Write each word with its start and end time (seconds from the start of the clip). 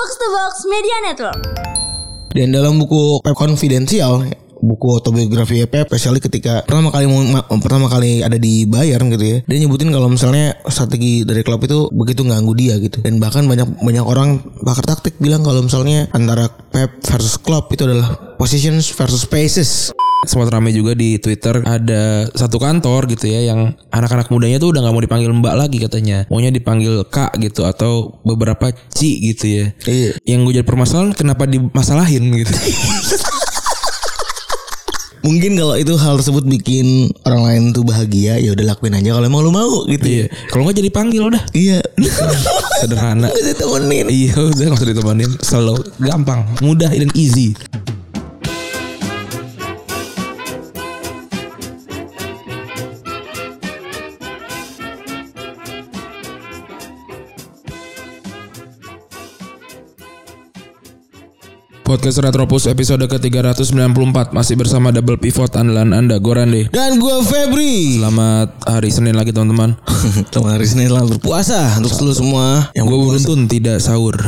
Box 0.00 0.16
to 0.16 0.28
Box 0.32 0.52
Media 0.64 0.96
Network. 1.04 1.40
Dan 2.32 2.56
dalam 2.56 2.80
buku 2.80 3.20
Pep 3.20 3.36
Konfidensial 3.36 4.24
buku 4.64 4.96
autobiografi 4.96 5.60
Pep 5.68 5.92
especially 5.92 6.24
ketika 6.24 6.64
pertama 6.64 6.88
kali 6.88 7.04
pertama 7.60 7.84
kali 7.92 8.24
ada 8.24 8.40
di 8.40 8.64
Bayern 8.64 9.12
gitu 9.12 9.24
ya 9.28 9.38
dia 9.44 9.56
nyebutin 9.60 9.92
kalau 9.92 10.08
misalnya 10.08 10.56
strategi 10.72 11.28
dari 11.28 11.44
klub 11.44 11.60
itu 11.68 11.92
begitu 11.92 12.24
ganggu 12.24 12.56
dia 12.56 12.80
gitu 12.80 13.04
dan 13.04 13.20
bahkan 13.20 13.44
banyak 13.44 13.68
banyak 13.76 14.04
orang 14.04 14.40
pakar 14.64 14.88
taktik 14.88 15.20
bilang 15.20 15.44
kalau 15.44 15.60
misalnya 15.60 16.08
antara 16.16 16.48
Pep 16.48 16.96
versus 17.04 17.36
Klopp 17.36 17.68
itu 17.68 17.84
adalah 17.84 18.36
positions 18.40 18.88
versus 18.96 19.28
spaces 19.28 19.92
sempat 20.28 20.52
ramai 20.52 20.76
juga 20.76 20.92
di 20.92 21.16
Twitter. 21.16 21.64
Ada 21.64 22.28
satu 22.36 22.60
kantor 22.60 23.08
gitu 23.08 23.30
ya 23.30 23.52
yang 23.52 23.72
anak-anak 23.88 24.28
mudanya 24.28 24.60
tuh 24.60 24.72
udah 24.76 24.84
nggak 24.84 24.94
mau 24.94 25.04
dipanggil 25.04 25.30
Mbak 25.32 25.54
lagi 25.56 25.78
katanya. 25.80 26.28
Maunya 26.28 26.52
dipanggil 26.52 27.04
Kak 27.08 27.40
gitu 27.40 27.64
atau 27.64 28.20
beberapa 28.24 28.72
Ci 28.92 29.20
gitu 29.32 29.44
ya. 29.48 29.66
Iya. 29.86 30.10
yang 30.28 30.44
gue 30.44 30.60
jadi 30.60 30.66
permasalahan 30.66 31.16
kenapa 31.16 31.48
dimasalahin 31.48 32.28
gitu. 32.36 32.52
Mungkin 35.20 35.52
kalau 35.52 35.76
itu 35.76 35.92
hal 36.00 36.16
tersebut 36.16 36.48
bikin 36.48 37.12
orang 37.28 37.42
lain 37.44 37.62
tuh 37.76 37.84
bahagia 37.84 38.40
ya 38.40 38.56
udah 38.56 38.72
lakuin 38.72 38.96
aja 38.96 39.20
kalau 39.20 39.28
emang 39.28 39.44
lu 39.44 39.52
mau 39.52 39.84
gitu 39.84 40.24
iya. 40.24 40.26
Kalau 40.48 40.64
nggak 40.64 40.80
jadi 40.80 40.90
panggil 40.90 41.22
udah. 41.28 41.42
Iya. 41.52 41.84
Sederhana. 42.80 43.28
Gak 43.32 43.36
usah 43.36 43.56
temenin 43.60 44.08
iya 44.08 44.32
udah 44.32 44.64
nggak 44.72 44.80
usah 44.80 44.88
ditemenin. 44.88 45.30
Slow 45.44 45.76
gampang 46.00 46.48
mudah 46.64 46.88
dan 46.88 47.12
easy 47.12 47.52
Podcast 61.90 62.22
Retropus 62.22 62.70
episode 62.70 63.02
ke-394 63.02 64.30
Masih 64.30 64.54
bersama 64.54 64.94
double 64.94 65.18
pivot 65.18 65.50
andalan 65.58 65.90
Anda 65.90 66.22
Gorande 66.22 66.70
dan 66.70 67.02
gue 67.02 67.16
Febri. 67.26 67.98
Selamat 67.98 68.54
hari 68.62 68.94
Senin 68.94 69.18
lagi 69.18 69.34
teman-teman. 69.34 69.74
Selamat 70.30 70.52
hari 70.54 70.70
Senin 70.70 70.86
selamat 70.86 71.18
berpuasa 71.18 71.82
untuk 71.82 71.90
seluruh 71.90 72.14
semua 72.14 72.70
yang 72.78 72.86
Gue 72.86 72.94
beruntun 72.94 73.50
tidak 73.50 73.82
sahur. 73.82 74.14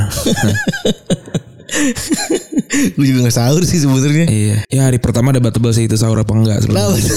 Gue 2.98 3.05
juga 3.06 3.30
gak 3.30 3.36
sahur 3.38 3.62
sih 3.62 3.78
sebenarnya. 3.78 4.27
Iya. 4.27 4.56
Ya 4.66 4.90
hari 4.90 4.98
pertama 4.98 5.30
debatable 5.30 5.70
sih 5.70 5.86
itu 5.86 5.94
sahur 5.94 6.18
apa 6.18 6.34
enggak 6.34 6.66
sebenarnya? 6.66 6.98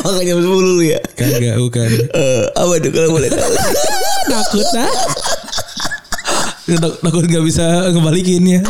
Makanya 0.00 0.32
jam 0.32 0.40
10 0.40 0.48
lu 0.48 0.80
ya. 0.80 1.00
Kagak 1.12 1.60
bukan. 1.60 1.92
Eh, 1.92 2.44
apa 2.56 2.72
tuh 2.80 2.88
kalau 2.88 3.20
boleh 3.20 3.28
tahu? 3.28 3.52
Takut 4.32 4.64
ah 4.80 5.35
Takut 6.66 7.22
gak 7.24 7.44
bisa 7.46 7.62
kembalikin 7.94 8.42
ya 8.42 8.60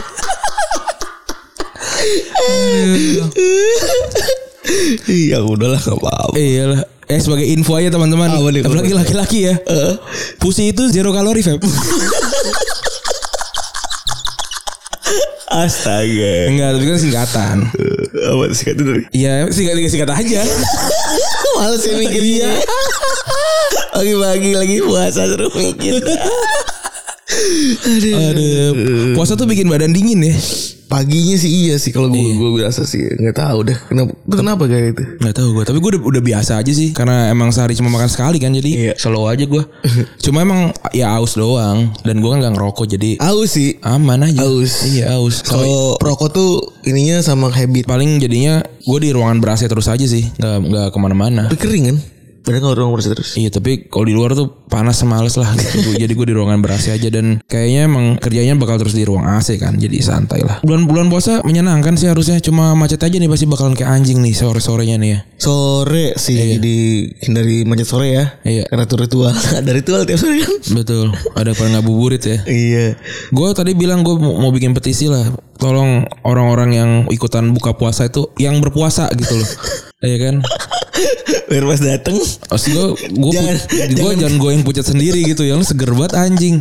Iya 5.07 5.41
udahlah 5.41 5.81
gak 5.81 5.97
apa-apa. 5.97 6.37
Iya 6.37 6.65
lah 6.69 6.81
Eh 7.07 7.23
sebagai 7.23 7.47
info 7.47 7.79
aja 7.79 7.87
teman-teman 7.89 8.35
nih, 8.35 8.67
Apalagi 8.67 8.93
laki-laki 8.93 9.39
ya 9.47 9.55
Pusi 10.37 10.75
itu 10.75 10.91
zero 10.91 11.15
kalori 11.15 11.41
Feb 11.41 11.63
Astaga. 15.47 16.51
Enggak 16.53 16.69
tapi 16.77 16.85
kan 16.85 16.99
singkatan 17.01 17.57
Eh, 17.73 18.29
Apa 18.29 18.45
sih 18.53 18.65
kata 18.67 18.83
tadi? 18.83 19.03
Iya 19.15 19.49
singkat 19.49 19.75
singkat 19.89 20.11
aja 20.13 20.43
Males 21.57 21.81
ya 21.81 21.97
mikirnya. 21.97 22.53
Pagi-pagi 23.97 24.53
lagi 24.53 24.77
puasa 24.85 25.25
terus 25.25 25.49
mikir. 25.57 26.05
Aduh 27.27 28.71
Puasa 29.13 29.35
tuh 29.35 29.45
bikin 29.45 29.67
badan 29.67 29.91
dingin 29.91 30.23
ya 30.23 30.35
Paginya 30.87 31.35
sih 31.35 31.51
iya 31.51 31.75
sih 31.77 31.91
kalau 31.91 32.07
gue 32.07 32.23
gue 32.31 32.51
biasa 32.57 32.87
sih 32.87 33.03
nggak 33.03 33.35
tahu 33.35 33.67
deh 33.67 33.75
kenapa 33.85 34.15
itu 34.15 34.35
kenapa 34.37 34.63
kayak 34.65 34.85
gitu. 34.95 35.03
Gak 35.19 35.34
tahu 35.34 35.49
gue 35.53 35.65
Tapi 35.67 35.78
gue 35.78 35.91
udah, 35.91 36.03
udah 36.06 36.23
biasa 36.23 36.53
aja 36.56 36.71
sih 36.71 36.95
Karena 36.95 37.27
emang 37.27 37.50
sehari 37.50 37.75
cuma 37.75 37.91
makan 37.91 38.06
sekali 38.06 38.39
kan 38.39 38.55
Jadi 38.55 38.71
Iya. 38.87 38.95
slow 38.95 39.27
aja 39.27 39.43
gue 39.43 39.62
Cuma 40.25 40.47
emang 40.47 40.71
ya 40.93 41.19
aus 41.19 41.34
doang 41.34 41.91
Dan 42.00 42.23
gue 42.23 42.31
kan 42.31 42.39
gak 42.39 42.55
ngerokok 42.55 42.87
Jadi 42.89 43.19
Aus 43.19 43.59
sih. 43.59 43.83
aman 43.83 44.23
aja 44.23 44.47
Aus. 44.47 44.87
Iya 44.87 45.19
aus 45.19 45.43
Kalau 45.43 45.99
rokok 45.99 46.31
tuh 46.31 46.50
ininya 46.83 47.19
sama 47.19 47.50
habit. 47.50 47.83
paling 47.83 48.23
jadinya 48.23 48.62
Gue 48.87 49.03
di 49.03 49.11
ruangan 49.11 49.43
berasa 49.43 49.67
terus 49.67 49.91
aja 49.91 50.06
sih 50.06 50.23
Gak, 50.33 50.62
gak 50.62 50.87
ke 50.95 50.99
mana-mana 51.03 51.50
kering 51.50 51.84
kan? 51.84 51.99
Padahal 52.47 52.62
kalau 52.62 52.75
ruang 52.79 52.93
bersih 52.95 53.11
terus. 53.11 53.34
Iya 53.34 53.51
tapi 53.51 53.91
kalau 53.91 54.07
di 54.07 54.15
luar 54.15 54.39
tuh 54.39 54.47
panas 54.71 55.03
males 55.03 55.34
lah 55.34 55.51
gitu. 55.59 55.99
Jadi 55.99 56.15
gue 56.15 56.27
di 56.31 56.34
ruangan 56.39 56.62
ber 56.62 56.79
AC 56.79 56.95
aja 56.95 57.11
dan 57.11 57.43
kayaknya 57.51 57.91
emang 57.91 58.23
kerjanya 58.23 58.55
bakal 58.55 58.79
terus 58.79 58.95
di 58.95 59.03
ruang 59.03 59.27
AC 59.27 59.59
kan. 59.59 59.75
Jadi 59.75 59.99
santai 59.99 60.47
lah. 60.47 60.62
Bulan-bulan 60.62 61.11
puasa 61.11 61.43
menyenangkan 61.43 61.99
sih 61.99 62.06
harusnya. 62.06 62.39
Cuma 62.39 62.79
macet 62.79 63.03
aja 63.03 63.19
nih 63.19 63.27
pasti 63.27 63.51
bakalan 63.51 63.75
kayak 63.75 63.91
anjing 63.91 64.23
nih 64.23 64.31
sore-sorenya 64.31 64.95
nih 64.95 65.11
ya. 65.11 65.19
Sore 65.43 66.15
sih 66.15 66.39
jadi 66.39 66.77
hindari 67.27 67.67
macet 67.67 67.91
sore 67.91 68.15
ya. 68.15 68.39
Iya. 68.47 68.71
Karena 68.71 68.87
itu 68.87 68.95
ritual. 68.95 69.35
Ada 69.59 69.71
ritual 69.75 70.06
tiap 70.06 70.23
sore 70.23 70.39
kan. 70.39 70.55
Betul. 70.71 71.06
Ada 71.35 71.51
pada 71.51 71.69
ngabuburit 71.75 72.23
ya. 72.23 72.39
iya. 72.47 72.95
Gue 73.35 73.51
tadi 73.59 73.75
bilang 73.75 74.06
gue 74.06 74.15
mau 74.23 74.55
bikin 74.55 74.71
petisi 74.71 75.11
lah. 75.11 75.35
Tolong 75.56 76.05
orang-orang 76.22 76.71
yang 76.72 76.91
ikutan 77.09 77.49
buka 77.50 77.72
puasa 77.72 78.06
itu 78.06 78.28
yang 78.37 78.61
berpuasa 78.61 79.09
gitu 79.12 79.37
loh. 79.37 79.50
Iya 79.97 80.28
kan? 80.28 80.37
Biar 81.49 81.65
pas 81.65 81.81
dateng 81.81 82.21
Maksud 82.21 82.69
gue 82.69 82.87
gue 83.17 83.33
Jangan- 83.33 83.59
gue 83.65 83.97
jangan- 83.97 84.19
jangan 84.21 84.37
gue 84.37 84.50
yang 84.53 84.62
pucat 84.62 84.84
sendiri 84.84 85.21
gitu 85.25 85.43
yang 85.43 85.65
seger 85.65 85.89
banget 85.91 86.12
anjing. 86.15 86.56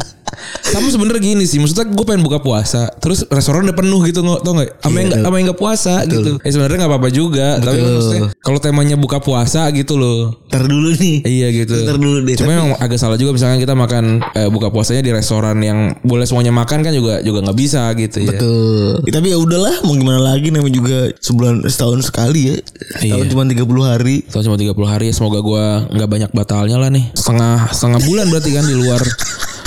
Sama 0.65 0.89
sebenernya 0.89 1.21
gini 1.21 1.45
sih, 1.45 1.61
maksudnya 1.61 1.87
gue 1.87 2.03
pengen 2.03 2.25
buka 2.25 2.41
puasa, 2.41 2.89
terus 2.99 3.23
restoran 3.29 3.63
udah 3.63 3.77
penuh 3.77 4.01
gitu 4.03 4.19
nggak 4.19 4.41
tau 4.41 4.53
nggak? 4.53 4.69
Sama 4.81 4.97
yang 4.97 5.09
sama 5.15 5.35
yang 5.37 5.45
nggak 5.47 5.61
puasa 5.61 5.93
gitu. 6.03 6.31
Eh 6.41 6.51
sebenarnya 6.51 6.77
nggak 6.83 6.91
apa-apa 6.91 7.09
juga, 7.09 7.47
tapi 7.57 7.77
Betul. 7.77 7.93
maksudnya 7.95 8.21
kalau 8.41 8.59
temanya 8.59 8.95
buka 8.97 9.17
puasa 9.19 9.69
gitu 9.71 9.95
loh. 9.95 10.35
Ntar 10.49 10.65
dulu 10.65 10.89
nih. 10.91 11.17
Iya 11.23 11.47
gitu. 11.53 11.75
Ntar 11.79 11.95
dulu 11.95 12.17
deh. 12.25 12.35
Cuma 12.35 12.51
yang 12.51 12.67
agak 12.75 12.97
salah 12.97 13.15
juga 13.15 13.31
misalkan 13.31 13.61
kita 13.61 13.73
makan 13.73 14.03
eh, 14.25 14.49
buka 14.49 14.67
puasanya 14.67 15.05
di 15.05 15.11
restoran 15.13 15.57
yang 15.61 15.79
boleh 16.01 16.25
semuanya 16.25 16.51
makan 16.51 16.81
kan 16.81 16.91
juga 16.91 17.21
juga 17.21 17.39
nggak 17.45 17.57
bisa 17.57 17.87
gitu 17.95 18.17
ya. 18.25 18.29
Betul. 18.33 19.05
Ya, 19.05 19.11
tapi 19.13 19.27
ya 19.31 19.37
udahlah 19.39 19.75
mau 19.85 19.93
gimana 19.93 20.19
lagi 20.19 20.49
namanya 20.49 20.73
juga 20.73 20.97
sebulan 21.15 21.63
setahun 21.65 22.09
sekali 22.09 22.51
ya. 22.51 22.55
Setahun 22.99 23.25
Iya. 23.25 23.31
cuma 23.31 23.43
30 23.45 23.63
hari. 23.85 24.15
Tahun 24.27 24.43
cuma 24.43 24.57
30 24.57 24.75
hari 24.89 25.07
semoga 25.13 25.39
gua 25.39 25.85
nggak 25.87 26.09
banyak 26.09 26.31
batalnya 26.33 26.75
lah 26.75 26.89
nih. 26.89 27.13
Setengah 27.13 27.69
setengah 27.71 28.01
bulan 28.03 28.25
berarti 28.27 28.49
kan 28.51 28.65
di 28.65 28.75
luar 28.75 28.99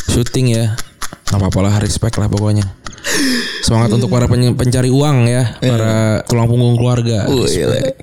syuting 0.08 0.56
ya. 0.56 0.74
Nggak 1.28 1.38
apa-apa 1.44 1.60
lah 1.60 1.74
respect 1.78 2.16
lah 2.16 2.26
pokoknya. 2.26 2.64
Semangat 3.62 3.92
untuk 3.92 4.08
para 4.08 4.24
pen- 4.24 4.56
pencari 4.56 4.88
uang 4.88 5.28
ya, 5.28 5.60
para 5.60 6.24
tulang 6.24 6.48
punggung 6.48 6.76
keluarga. 6.80 7.28
Iya. 7.28 7.94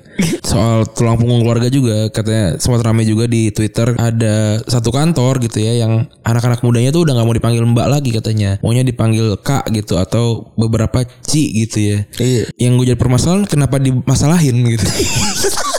Soal 0.46 0.86
tulang 0.94 1.18
punggung 1.18 1.42
keluarga 1.42 1.66
juga 1.68 2.08
katanya 2.08 2.56
sempat 2.56 2.80
ramai 2.86 3.04
juga 3.04 3.26
di 3.28 3.50
Twitter 3.50 3.92
ada 3.98 4.62
satu 4.64 4.88
kantor 4.94 5.42
gitu 5.44 5.60
ya 5.60 5.84
yang 5.84 6.06
anak-anak 6.22 6.62
mudanya 6.62 6.94
tuh 6.94 7.04
udah 7.04 7.12
nggak 7.18 7.26
mau 7.26 7.36
dipanggil 7.36 7.62
Mbak 7.66 7.88
lagi 7.90 8.10
katanya. 8.14 8.50
Maunya 8.62 8.86
dipanggil 8.86 9.36
Kak 9.42 9.68
gitu 9.74 9.98
atau 9.98 10.54
beberapa 10.54 11.02
Ci 11.26 11.50
gitu 11.66 11.78
ya. 11.82 11.98
Iya. 12.22 12.44
Yang 12.56 12.72
gue 12.78 12.86
jadi 12.94 12.98
permasalahan 12.98 13.44
kenapa 13.44 13.82
dimasalahin 13.82 14.56
gitu. 14.70 14.86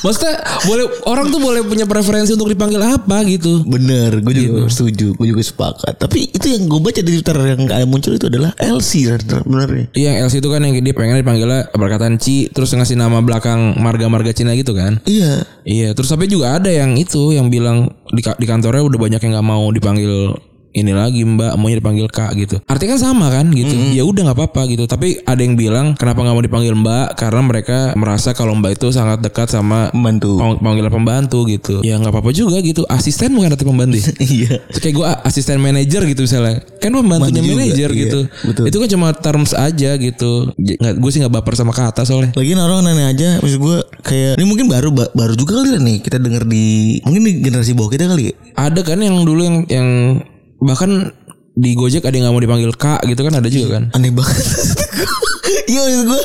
Maksudnya 0.00 0.34
boleh 0.64 0.84
orang 1.04 1.28
tuh 1.28 1.40
boleh 1.40 1.60
punya 1.64 1.84
preferensi 1.84 2.32
untuk 2.32 2.48
dipanggil 2.48 2.80
apa 2.80 3.20
gitu. 3.28 3.62
Bener, 3.68 4.20
gue 4.20 4.32
juga 4.32 4.48
Gitu. 4.50 4.72
setuju, 4.72 5.06
gue 5.14 5.26
juga 5.28 5.42
sepakat. 5.44 5.94
Tapi 6.00 6.32
itu 6.32 6.46
yang 6.48 6.66
gue 6.66 6.80
baca 6.80 7.00
di 7.00 7.10
Twitter 7.20 7.36
yang 7.36 7.60
muncul 7.86 8.16
itu 8.16 8.26
adalah 8.26 8.50
LC 8.56 9.20
sebenarnya. 9.20 9.86
Iya 9.92 10.24
LC 10.24 10.40
itu 10.40 10.48
kan 10.48 10.64
yang 10.64 10.74
dia 10.80 10.94
pengen 10.96 11.20
dipanggilnya 11.20 11.68
perkataan 11.70 12.16
Ci 12.16 12.48
terus 12.50 12.72
ngasih 12.72 12.96
nama 12.96 13.20
belakang 13.20 13.76
marga-marga 13.76 14.32
Cina 14.32 14.56
gitu 14.56 14.72
kan. 14.72 14.98
Iya. 15.04 15.44
Iya 15.64 15.88
terus 15.92 16.08
tapi 16.08 16.26
juga 16.26 16.56
ada 16.56 16.72
yang 16.72 16.96
itu 16.96 17.36
yang 17.36 17.52
bilang 17.52 17.92
di, 18.10 18.22
di 18.24 18.46
kantornya 18.48 18.80
udah 18.80 18.98
banyak 18.98 19.20
yang 19.20 19.32
nggak 19.36 19.48
mau 19.48 19.68
dipanggil 19.70 20.34
ini 20.70 20.92
lagi 20.92 21.22
mbak 21.22 21.54
maunya 21.54 21.78
dipanggil 21.78 22.06
kak 22.06 22.30
gitu. 22.34 22.62
Artinya 22.64 22.94
kan 22.94 23.00
sama 23.02 23.26
kan 23.28 23.50
gitu. 23.50 23.74
Ya 23.90 24.02
udah 24.02 24.22
nggak 24.24 24.38
apa-apa 24.38 24.66
gitu. 24.66 24.84
Tapi 24.84 25.18
ada 25.20 25.38
yang 25.38 25.54
bilang 25.54 25.92
kenapa 25.94 26.20
nggak 26.20 26.32
mau 26.32 26.44
dipanggil 26.44 26.74
mbak? 26.74 27.14
Karena 27.14 27.40
mereka 27.40 27.78
merasa 27.94 28.30
kalau 28.30 28.54
mbak 28.54 28.76
itu 28.76 28.90
sangat 28.90 29.18
dekat 29.18 29.46
sama 29.46 29.90
Membantu. 29.90 30.38
pang- 30.38 30.60
panggilan 30.60 30.88
pembantu 30.88 31.42
gitu. 31.44 31.82
Ya 31.82 31.98
nggak 31.98 32.10
apa-apa 32.10 32.30
juga 32.30 32.58
gitu. 32.60 32.86
Asisten 32.86 33.34
bukan 33.34 33.50
arti 33.50 33.64
pembantu 33.64 33.96
ya? 33.96 34.08
Iya. 34.30 34.52
Kayak 34.72 34.94
gue 34.94 35.06
asisten 35.24 35.58
manajer 35.58 36.02
gitu 36.06 36.20
misalnya. 36.22 36.62
Kan 36.78 36.94
pembantunya 36.94 37.42
manajer 37.42 37.90
iya, 37.90 38.00
gitu. 38.06 38.20
Betul. 38.46 38.64
itu 38.66 38.76
kan 38.78 38.88
cuma 38.88 39.08
terms 39.12 39.52
aja 39.52 39.90
gitu. 39.96 40.54
Gue 40.96 41.10
sih 41.10 41.18
nggak 41.18 41.34
baper 41.34 41.54
sama 41.54 41.74
kata 41.74 42.02
soalnya. 42.02 42.30
Lagian 42.32 42.56
orang 42.56 42.82
nanya 42.82 43.10
aja 43.10 43.28
Maksud 43.38 43.58
gue 43.58 43.76
kayak 44.00 44.38
Ini 44.38 44.46
mungkin 44.46 44.66
baru 44.66 44.88
ba- 44.90 45.10
baru 45.10 45.34
juga 45.34 45.58
kali 45.58 45.74
ya 45.74 45.80
nih 45.80 45.98
Kita 45.98 46.16
denger 46.16 46.44
di 46.44 46.64
Mungkin 47.02 47.22
di 47.22 47.32
generasi 47.40 47.72
bawah 47.72 47.90
kita 47.90 48.06
kali 48.06 48.30
ya? 48.30 48.34
Ada 48.54 48.80
kan 48.80 48.98
yang 48.98 49.22
dulu 49.22 49.42
yang 49.42 49.56
yang 49.66 49.88
bahkan 50.60 51.12
di 51.56 51.74
Gojek 51.74 52.06
ada 52.06 52.14
yang 52.14 52.30
nggak 52.30 52.36
mau 52.36 52.44
dipanggil 52.44 52.72
kak 52.76 53.00
gitu 53.08 53.20
kan 53.26 53.34
ada 53.42 53.48
juga 53.50 53.80
kan? 53.80 53.84
Aneh 53.92 54.12
banget 54.14 54.36
Iya 55.70 55.80
maksud 55.86 56.04
gue 56.10 56.22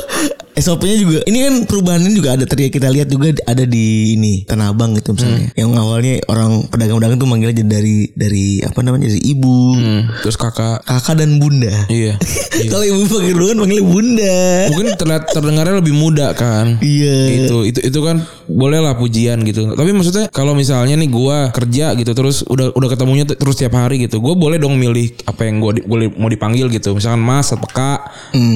SOP-nya 0.56 0.96
juga 0.96 1.18
ini 1.28 1.38
kan 1.44 1.54
perubahannya 1.68 2.16
juga 2.16 2.32
ada 2.32 2.48
tadi 2.48 2.72
kita 2.72 2.88
lihat 2.88 3.12
juga 3.12 3.28
ada 3.44 3.68
di 3.68 4.16
ini 4.16 4.48
Tanah 4.48 4.72
Abang 4.72 4.96
gitu 4.96 5.12
misalnya. 5.12 5.52
Yang 5.52 5.70
awalnya 5.76 6.14
orang 6.32 6.64
pedagang-pedagang 6.72 7.18
tuh 7.20 7.28
manggilnya 7.28 7.60
dari 7.60 8.08
dari 8.16 8.64
apa 8.64 8.80
namanya 8.80 9.12
dari 9.12 9.20
ibu, 9.20 9.58
Hmm, 9.76 10.08
terus 10.24 10.40
kakak 10.40 10.80
kakak 10.88 11.20
dan 11.20 11.36
bunda. 11.36 11.84
Iya. 11.92 12.16
Kalau 12.72 12.84
ibu 12.88 13.04
panggil 13.04 13.36
dulu 13.36 13.46
kan 13.52 13.58
panggilnya 13.60 13.84
bunda. 13.84 14.38
Mungkin 14.72 14.86
terlihat 14.96 15.24
terdengarnya 15.28 15.76
lebih 15.84 15.94
muda 15.94 16.32
kan. 16.32 16.80
Iya. 16.80 17.16
itu 17.36 17.56
itu 17.68 17.80
itu 17.92 18.00
kan 18.00 18.24
boleh 18.46 18.78
lah 18.78 18.94
pujian 18.94 19.42
gitu 19.42 19.74
tapi 19.74 19.90
maksudnya 19.90 20.30
kalau 20.30 20.54
misalnya 20.54 20.94
nih 20.94 21.10
gua 21.10 21.50
kerja 21.50 21.98
gitu 21.98 22.14
terus 22.14 22.46
udah 22.46 22.70
udah 22.78 22.88
ketemunya 22.94 23.26
terus 23.26 23.58
tiap 23.58 23.74
hari 23.74 24.06
gitu 24.06 24.22
gua 24.22 24.38
boleh 24.38 24.56
dong 24.62 24.78
milih 24.78 25.10
apa 25.26 25.50
yang 25.50 25.58
gua 25.58 25.74
di, 25.74 25.82
mau 26.14 26.30
dipanggil 26.30 26.70
gitu 26.70 26.94
misalkan 26.94 27.18
mas 27.18 27.50
atau 27.50 27.66
kak 27.66 28.06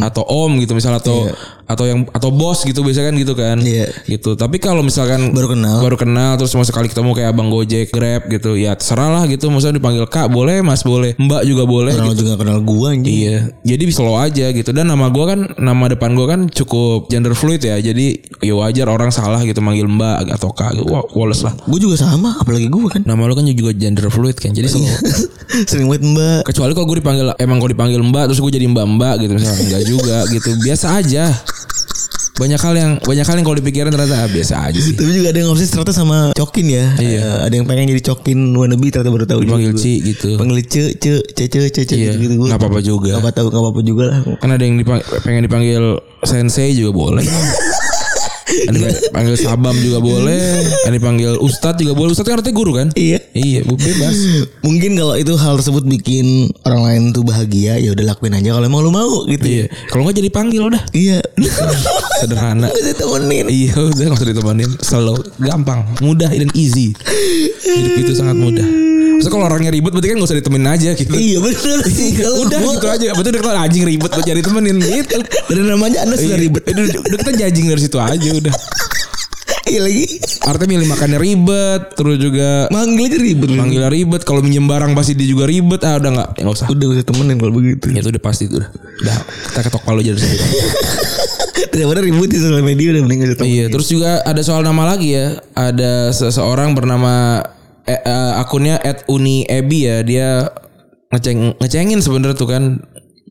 atau 0.07 0.23
om 0.31 0.63
gitu 0.63 0.79
misalnya 0.81 1.05
atau 1.05 1.29
atau 1.71 1.85
yang 1.85 2.03
atau 2.11 2.29
bos 2.29 2.63
gitu 2.63 2.83
biasanya 2.83 3.09
kan 3.09 3.17
gitu 3.17 3.33
kan 3.33 3.57
Iya. 3.57 3.87
gitu 4.05 4.35
tapi 4.35 4.59
kalau 4.59 4.83
misalkan 4.83 5.31
Baru 5.31 5.55
kenal. 5.55 5.79
baru 5.79 5.95
kenal 5.95 6.35
terus 6.35 6.51
mau 6.53 6.63
sekali 6.63 6.91
ketemu 6.91 7.15
kayak 7.15 7.31
abang 7.31 7.47
gojek 7.47 7.89
grab 7.89 8.27
gitu 8.27 8.55
ya 8.55 8.75
terserah 8.75 9.09
lah 9.09 9.25
gitu 9.25 9.47
maksudnya 9.49 9.79
dipanggil 9.79 10.05
kak 10.05 10.27
boleh 10.27 10.61
mas 10.61 10.83
boleh 10.83 11.15
mbak 11.17 11.43
juga 11.45 11.63
boleh 11.63 11.93
Orang 11.93 12.17
juga 12.17 12.33
gak 12.33 12.41
kenal 12.41 12.59
gua 12.61 12.89
anjing. 12.91 13.13
Iya, 13.13 13.37
jadi 13.63 13.83
slow 13.91 14.17
aja 14.17 14.47
gitu. 14.51 14.73
Dan 14.73 14.89
nama 14.89 15.13
gua 15.13 15.37
kan, 15.37 15.53
nama 15.55 15.85
depan 15.87 16.17
gua 16.17 16.27
kan 16.27 16.49
cukup 16.49 17.07
gender 17.07 17.37
fluid 17.37 17.61
ya. 17.61 17.77
Jadi 17.77 18.19
ya 18.41 18.57
wajar 18.57 18.89
orang 18.89 19.13
salah 19.13 19.37
gitu 19.43 19.61
manggil 19.61 19.85
mbak 19.85 20.33
atau 20.33 20.49
kak. 20.51 20.75
Gitu. 20.75 20.89
Wallace 21.13 21.45
lah. 21.45 21.53
Gue 21.63 21.77
juga 21.77 21.95
sama, 21.95 22.35
apalagi 22.35 22.67
gue 22.67 22.89
kan. 22.89 23.05
Nama 23.05 23.21
lu 23.21 23.35
kan 23.35 23.45
juga 23.45 23.71
gender 23.71 24.09
fluid 24.09 24.33
kan. 24.35 24.51
Jadi 24.51 24.65
slow. 24.67 24.89
Sering 25.71 25.87
banget 25.87 26.03
mbak. 26.09 26.41
Kecuali 26.49 26.73
kalau 26.73 26.87
gue 26.89 26.99
dipanggil 26.99 27.27
emang 27.37 27.57
kalau 27.61 27.71
dipanggil 27.71 28.01
mbak 28.01 28.25
terus 28.33 28.41
gue 28.41 28.51
jadi 28.51 28.67
mbak 28.67 28.87
mbak 28.97 29.15
gitu 29.21 29.33
misalnya 29.37 29.61
enggak 29.61 29.83
juga 29.85 30.17
gitu. 30.27 30.51
Biasa 30.59 30.87
aja. 30.97 31.25
Banyak 32.41 32.57
hal 32.57 32.73
yang 32.73 32.91
banyak 32.97 33.21
hal 33.21 33.37
yang 33.37 33.45
kalau 33.45 33.59
dipikirin 33.61 33.93
ternyata 33.93 34.17
ah, 34.17 34.25
biasa 34.25 34.65
aja 34.65 34.81
sih. 34.81 34.97
Tapi 34.97 35.13
juga 35.13 35.29
ada 35.29 35.45
yang 35.45 35.53
obses 35.53 35.69
ternyata 35.69 35.93
sama 35.93 36.33
Cokin 36.33 36.67
ya. 36.67 36.85
Iya. 36.97 37.21
Eh, 37.21 37.39
ada 37.45 37.53
yang 37.53 37.69
pengen 37.69 37.93
jadi 37.93 38.01
Cokin 38.01 38.57
wannabe 38.57 38.89
ternyata 38.89 39.13
baru 39.13 39.27
tahu 39.29 39.41
Dipanggil 39.45 39.71
juga. 39.71 39.83
Ci 39.85 39.93
gitu. 40.01 40.29
Panggil 40.41 40.57
ce 40.65 40.83
ce 40.97 41.13
ce 41.21 41.45
ce 41.47 41.59
ce 41.69 41.81
ce 41.85 41.95
Iya, 41.95 42.17
gitu. 42.17 42.41
nggak 42.41 42.57
apa-apa 42.57 42.81
juga. 42.81 43.13
Gak 43.13 43.21
apa 43.21 43.31
tahu 43.31 43.47
gak 43.49 43.61
apa-apa 43.61 43.81
juga 43.85 44.05
lah. 44.09 44.19
Kan 44.41 44.51
ada 44.51 44.65
yang 44.65 44.81
dipang- 44.81 45.05
pengen 45.21 45.45
dipanggil 45.45 45.83
sensei 46.25 46.73
juga 46.73 46.97
boleh. 46.97 47.29
Ada 48.69 48.77
yang 48.77 48.93
dipanggil 48.93 49.35
sabam 49.41 49.77
juga 49.81 49.99
boleh. 50.03 50.45
Ada 50.85 50.93
yang 50.93 50.97
dipanggil 51.01 51.31
ustadz 51.41 51.81
juga 51.81 51.93
boleh. 51.97 52.11
Ustadz 52.13 52.29
kan 52.29 52.43
artinya 52.43 52.57
guru 52.57 52.73
kan? 52.77 52.89
Iya. 52.93 53.19
Iya, 53.31 53.63
bebas. 53.65 54.17
Mungkin 54.67 54.99
kalau 54.99 55.15
itu 55.15 55.33
hal 55.39 55.55
tersebut 55.63 55.87
bikin 55.87 56.51
orang 56.67 56.83
lain 56.83 57.03
tuh 57.15 57.23
bahagia, 57.23 57.79
ya 57.79 57.95
udah 57.95 58.05
lakuin 58.15 58.35
aja 58.35 58.59
kalau 58.59 58.67
emang 58.67 58.83
lu 58.83 58.93
mau 58.93 59.25
gitu. 59.31 59.47
Iya. 59.47 59.65
Kalau 59.89 60.03
nggak 60.05 60.17
jadi 60.19 60.31
panggil 60.35 60.63
udah. 60.67 60.83
Iya. 60.91 61.19
Sederhana. 62.21 62.69
Gak 62.69 62.77
usah 62.77 62.97
temenin. 62.99 63.47
Iya 63.49 63.73
udah 63.79 64.05
nggak 64.11 64.19
usah 64.19 64.29
ditemenin. 64.29 64.71
Slow, 64.83 65.19
gampang, 65.41 65.87
mudah 66.03 66.29
dan 66.29 66.51
easy. 66.59 66.93
Hidup 67.65 67.95
itu 68.03 68.13
sangat 68.19 68.37
mudah. 68.37 68.67
Maksudnya 69.21 69.37
kalau 69.37 69.47
orangnya 69.47 69.69
ribet 69.71 69.93
berarti 69.93 70.09
kan 70.09 70.17
nggak 70.17 70.27
usah 70.27 70.39
ditemenin 70.41 70.69
aja 70.71 70.91
gitu. 70.95 71.13
Iya 71.13 71.39
benar 71.39 71.79
udah 72.43 72.59
gua- 72.59 72.75
gitu 72.75 72.87
aja. 72.89 73.07
Betul 73.13 73.31
udah 73.31 73.43
kalau 73.45 73.61
anjing 73.61 73.85
ribet 73.85 74.11
buat 74.11 74.25
jadi 74.25 74.41
temenin 74.41 74.77
gitu. 74.81 75.17
Dari 75.47 75.63
namanya 75.63 75.99
Anda 76.03 76.17
sudah 76.17 76.35
Iya. 76.35 76.43
ribet. 76.43 76.63
Udah, 76.65 76.85
udah 76.99 77.19
kita 77.21 77.33
judging 77.37 77.67
dari 77.69 77.81
situ 77.81 77.97
aja 77.97 78.29
udah. 78.35 78.55
Iya 79.63 79.81
lagi. 79.81 80.05
Artinya 80.41 80.69
milih 80.73 80.89
makannya 80.89 81.19
ribet, 81.21 81.83
terus 81.93 82.17
juga 82.17 82.67
Manggil 82.69 83.07
aja 83.07 83.19
ribet. 83.19 83.49
manggilnya 83.53 83.87
ribet. 83.89 84.23
Kalau 84.25 84.41
minjem 84.41 84.65
barang 84.65 84.93
pasti 84.93 85.13
dia 85.13 85.29
juga 85.29 85.45
ribet. 85.45 85.79
Ah 85.81 85.95
udah 85.95 86.11
nggak, 86.11 86.29
ya 86.33 86.43
nggak 86.43 86.57
usah. 86.57 86.67
Udah 86.67 86.85
gak 86.87 86.97
usah 86.97 87.07
temenin 87.07 87.37
kalau 87.37 87.53
begitu. 87.53 87.85
Ya 87.89 88.01
itu 88.01 88.09
udah 88.09 88.25
pasti 88.25 88.43
itu 88.47 88.57
udah. 88.57 88.71
Udah 88.73 89.17
kita 89.47 89.61
ketok 89.63 89.83
palu 89.85 90.01
aja 90.01 90.11
dari 90.11 90.25
situ. 90.25 90.45
Daripada 91.71 92.01
ribut 92.03 92.27
di 92.27 92.37
sosial 92.37 92.65
media 92.65 92.91
udah 92.91 93.03
mending 93.05 93.19
gak 93.21 93.29
usah 93.29 93.39
temenin. 93.39 93.55
Iya, 93.55 93.65
terus 93.69 93.87
juga 93.87 94.11
ada 94.21 94.41
soal 94.41 94.63
nama 94.63 94.83
lagi 94.89 95.09
ya. 95.13 95.27
Ada 95.53 95.93
seseorang 96.11 96.75
bernama 96.75 97.39
eh, 97.91 98.01
eh, 98.01 98.33
akunnya 98.37 98.79
@uniebi 99.07 99.79
ya. 99.83 99.97
Dia 100.01 100.29
ngeceng 101.11 101.59
ngecengin 101.59 101.99
sebenarnya 101.99 102.35
tuh 102.35 102.47
kan 102.47 102.79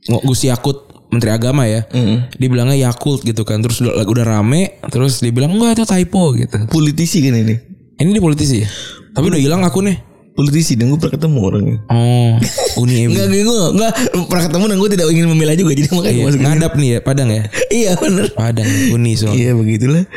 Ng- 0.06 0.23
Gus 0.23 0.44
Yakut 0.44 0.83
Menteri 1.09 1.31
Agama 1.31 1.63
ya. 1.63 1.88
Dia 2.35 2.47
bilangnya 2.47 2.77
Yakult 2.77 3.23
gitu 3.23 3.41
kan. 3.41 3.59
Terus 3.59 3.79
udah, 3.79 4.03
udah 4.03 4.25
rame, 4.27 4.77
terus 4.88 5.19
dia 5.19 5.31
bilang 5.31 5.56
enggak 5.56 5.79
itu 5.79 5.85
typo 5.85 6.31
gitu. 6.33 6.56
Politisi 6.67 7.23
kan 7.23 7.33
ini. 7.33 7.56
Ini 7.95 8.09
dia 8.09 8.21
politisi 8.21 8.63
ya. 8.63 8.69
Tapi 9.11 9.27
udah 9.27 9.39
hilang 9.39 9.63
akunnya. 9.63 10.06
Politisi 10.29 10.79
dan 10.79 10.88
gue 10.88 10.95
pernah 10.95 11.19
ketemu 11.19 11.39
orangnya. 11.44 11.77
Oh, 11.91 12.31
Uniebi. 12.79 13.12
Enggak, 13.12 13.27
gue 13.27 13.44
enggak 13.75 13.91
pernah 14.23 14.44
ketemu 14.47 14.65
dan 14.71 14.77
gue 14.79 14.89
tidak 14.95 15.05
ingin 15.12 15.27
membela 15.27 15.51
juga 15.51 15.75
jadi 15.75 15.89
makanya 15.91 16.15
Iya, 16.15 16.23
masuk. 16.23 16.39
ngadap 16.39 16.71
nih 16.79 16.88
ya, 16.88 17.00
Padang 17.03 17.27
ya. 17.27 17.44
Iya 17.83 17.91
benar. 18.00 18.25
Padang, 18.31 18.67
Uni 18.95 19.12
soal. 19.19 19.35
Iya 19.35 19.51
begitulah. 19.51 20.07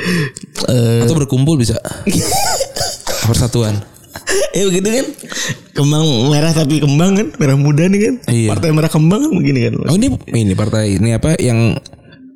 Eh 0.70 1.02
Atau 1.02 1.18
berkumpul 1.18 1.58
bisa. 1.58 1.74
Persatuan. 3.26 3.82
ya 4.58 4.62
begitu 4.68 4.88
kan. 4.88 5.06
Kembang 5.72 6.04
merah 6.28 6.52
tapi 6.52 6.80
kembang 6.82 7.12
kan, 7.16 7.28
merah 7.40 7.56
muda 7.56 7.84
nih 7.88 8.00
kan. 8.00 8.14
Iya. 8.28 8.48
Partai 8.52 8.68
merah 8.72 8.90
kembang 8.92 9.20
kan 9.24 9.32
begini 9.32 9.60
kan. 9.68 9.74
Oh 9.88 9.96
ini 9.96 10.08
ini 10.32 10.52
partai 10.52 11.00
ini 11.00 11.16
apa 11.16 11.36
yang 11.40 11.76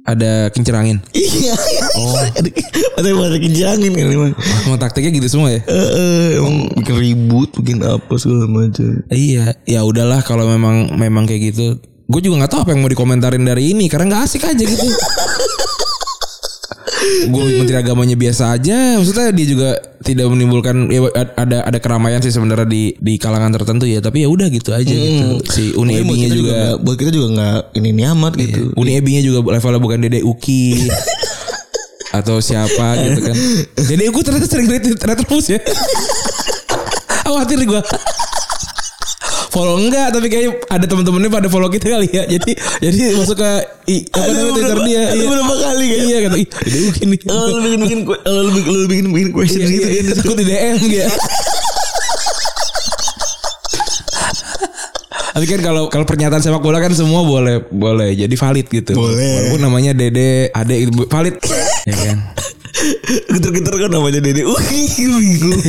ada 0.07 0.49
kincir 0.55 0.73
angin. 0.73 1.03
Iya. 1.11 1.55
Oh. 1.99 2.15
Partai 2.97 3.13
partai 3.13 3.41
kincangin 3.43 3.93
kan 3.93 4.07
emang. 4.09 4.33
Emang 4.65 4.79
taktiknya 4.81 5.11
gitu 5.19 5.29
semua 5.37 5.53
ya? 5.53 5.61
Eh, 5.67 5.75
eh, 5.75 6.29
emang 6.41 6.71
bikin 6.81 6.97
ribut, 6.97 7.51
bikin 7.61 7.83
apa 7.85 8.15
segala 8.17 8.47
macam. 8.49 9.05
Iya, 9.13 9.53
ya 9.69 9.85
udahlah 9.85 10.25
kalau 10.25 10.49
memang 10.49 10.97
memang 10.97 11.29
kayak 11.29 11.53
gitu. 11.53 11.77
Gue 12.07 12.23
juga 12.23 12.41
nggak 12.41 12.53
tahu 12.55 12.61
apa 12.63 12.71
yang 12.73 12.87
mau 12.87 12.89
dikomentarin 12.89 13.43
dari 13.43 13.75
ini 13.75 13.91
karena 13.91 14.15
nggak 14.15 14.23
asik 14.25 14.47
aja 14.47 14.65
gitu. 14.65 14.87
Gue 17.31 17.45
menteri 17.63 17.77
agamanya 17.79 18.15
biasa 18.15 18.55
aja, 18.55 18.99
maksudnya 18.99 19.31
dia 19.31 19.47
juga 19.47 19.69
tidak 20.03 20.27
menimbulkan 20.27 20.87
ya 20.89 21.07
ada 21.35 21.63
ada 21.63 21.79
keramaian 21.79 22.19
sih 22.19 22.31
sebenarnya 22.31 22.67
di 22.67 22.95
di 22.97 23.15
kalangan 23.17 23.55
tertentu 23.55 23.87
ya, 23.87 23.99
tapi 23.99 24.23
ya 24.23 24.29
udah 24.29 24.47
gitu 24.49 24.71
aja 24.71 24.91
gitu. 24.91 25.39
Si 25.47 25.75
Uni 25.75 25.99
Ebinya 25.99 26.29
juga, 26.29 26.53
nggak- 26.53 26.79
buat 26.83 26.97
kita 26.97 27.11
juga 27.11 27.29
nggak 27.33 27.59
ini 27.77 27.89
ini 27.91 28.03
amat 28.07 28.33
gitu. 28.35 28.61
Uni 28.75 28.91
Ebinya 28.95 29.23
juga 29.23 29.39
levelnya 29.53 29.79
bukan 29.79 29.99
Dede 30.03 30.21
Uki 30.23 30.87
atau 32.19 32.41
siapa 32.41 32.87
gitu 33.03 33.21
kan. 33.23 33.37
Dede 33.77 34.05
Uki 34.09 34.21
ternyata 34.23 34.47
sering 34.47 34.67
retweet 34.67 34.99
retweet 34.99 35.47
ya. 35.47 35.61
Khawatir 37.27 37.59
gue. 37.61 37.81
Follow 39.57 39.81
enggak 39.81 40.13
tapi 40.13 40.29
kayak 40.29 40.69
ada 40.69 40.85
teman-temannya 40.85 41.33
pada 41.33 41.49
follow 41.49 41.73
kita 41.73 41.97
kali 41.97 42.13
ya 42.13 42.29
jadi 42.29 42.53
jadi 42.85 42.97
masuk 43.17 43.41
ke 43.41 43.51
i, 43.89 43.97
apa 44.13 44.29
namanya 44.29 44.53
Twitter 44.53 44.79
dia 44.85 45.03
iya. 45.17 45.25
berapa 45.25 45.55
kali 45.57 45.85
kan? 45.89 45.99
iya 46.05 46.19
kata 46.29 46.37
ih 46.37 46.49
Dede 46.53 46.79
Uki 46.93 47.03
nih 47.09 47.19
Kalau 47.25 47.49
lu 47.49 47.61
bikin 47.65 47.81
bikin 47.81 48.01
lu 48.05 48.51
bikin 48.53 48.73
lu 48.77 48.87
bikin 48.87 49.07
bikin 49.17 49.31
question 49.33 49.65
Iya, 49.65 49.73
gitu 49.73 49.89
iya, 49.89 50.03
kan. 50.05 50.15
Takut 50.21 50.37
di 50.37 50.45
DM 50.45 50.75
gitu. 50.85 51.09
Tapi 55.37 55.45
kan 55.53 55.61
kalau 55.61 55.83
kalau 55.93 56.05
pernyataan 56.09 56.41
sepak 56.41 56.65
bola 56.65 56.81
kan 56.81 56.97
semua 56.97 57.21
boleh 57.21 57.61
boleh 57.69 58.17
jadi 58.17 58.33
valid 58.33 58.67
gitu. 58.73 58.97
Boleh. 58.97 59.53
Walaupun 59.53 59.61
namanya 59.61 59.93
Dede, 59.93 60.49
Ade 60.49 60.81
itu 60.81 61.05
valid. 61.13 61.37
ya 61.93 61.97
kan. 61.97 62.19
Geter-geter 63.37 63.75
kan 63.85 63.91
namanya 63.93 64.21
Dede. 64.25 64.49
Wih, 64.49 64.89
bingung. 64.97 65.61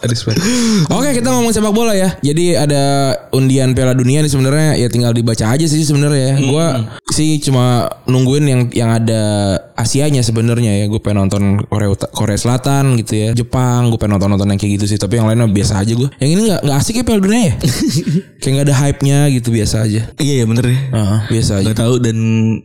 Iya. 0.00 0.86
Oke 0.88 1.10
kita 1.12 1.28
ngomong 1.28 1.50
sepak 1.50 1.70
bola 1.70 1.92
ya. 1.92 2.14
Jadi 2.20 2.54
ada 2.54 2.82
undian 3.30 3.72
Piala 3.72 3.92
Dunia 3.92 4.20
nih 4.20 4.28
sebenarnya 4.28 4.76
ya 4.76 4.86
tinggal 4.86 5.10
dibaca 5.10 5.44
aja 5.44 5.64
sih 5.64 5.82
sebenarnya 5.82 6.22
ya. 6.24 6.34
Gua 6.44 6.66
sih 7.08 7.40
cuma 7.40 7.88
nungguin 8.04 8.44
yang 8.44 8.60
yang 8.70 8.90
ada 8.92 9.22
Asianya 9.74 10.22
sebenarnya 10.22 10.74
ya. 10.74 10.84
Gue 10.86 10.98
pengen 10.98 11.24
nonton 11.24 11.42
Korea 11.64 11.86
Uta- 11.88 12.10
Korea 12.10 12.34
Selatan 12.34 12.94
gitu 12.96 13.14
ya. 13.14 13.28
Jepang 13.32 13.88
gue 13.88 13.98
pengen 13.98 14.16
nonton 14.16 14.28
nonton 14.28 14.48
yang 14.48 14.58
kayak 14.58 14.78
gitu 14.78 14.86
sih. 14.86 14.98
Tapi 14.98 15.18
yang 15.18 15.26
lainnya 15.26 15.46
biasa 15.46 15.78
aja 15.78 15.92
gue. 15.92 16.08
Yang 16.18 16.30
ini 16.30 16.40
nggak 16.46 16.60
nggak 16.62 16.78
asik 16.78 16.94
ya 16.94 17.04
Piala 17.04 17.20
Dunia 17.20 17.40
ya. 17.42 17.54
kayak 18.40 18.52
nggak 18.54 18.66
ada 18.66 18.76
hype-nya 18.76 19.18
gitu 19.30 19.48
biasa 19.50 19.76
aja. 19.82 20.02
Iya 20.14 20.34
ya 20.42 20.44
bener 20.46 20.64
ya. 20.66 20.78
Heeh, 20.94 21.18
biasa 21.30 21.52
aja. 21.58 21.66
Gak 21.68 21.78
tahu 21.78 21.94
dan 21.98 22.16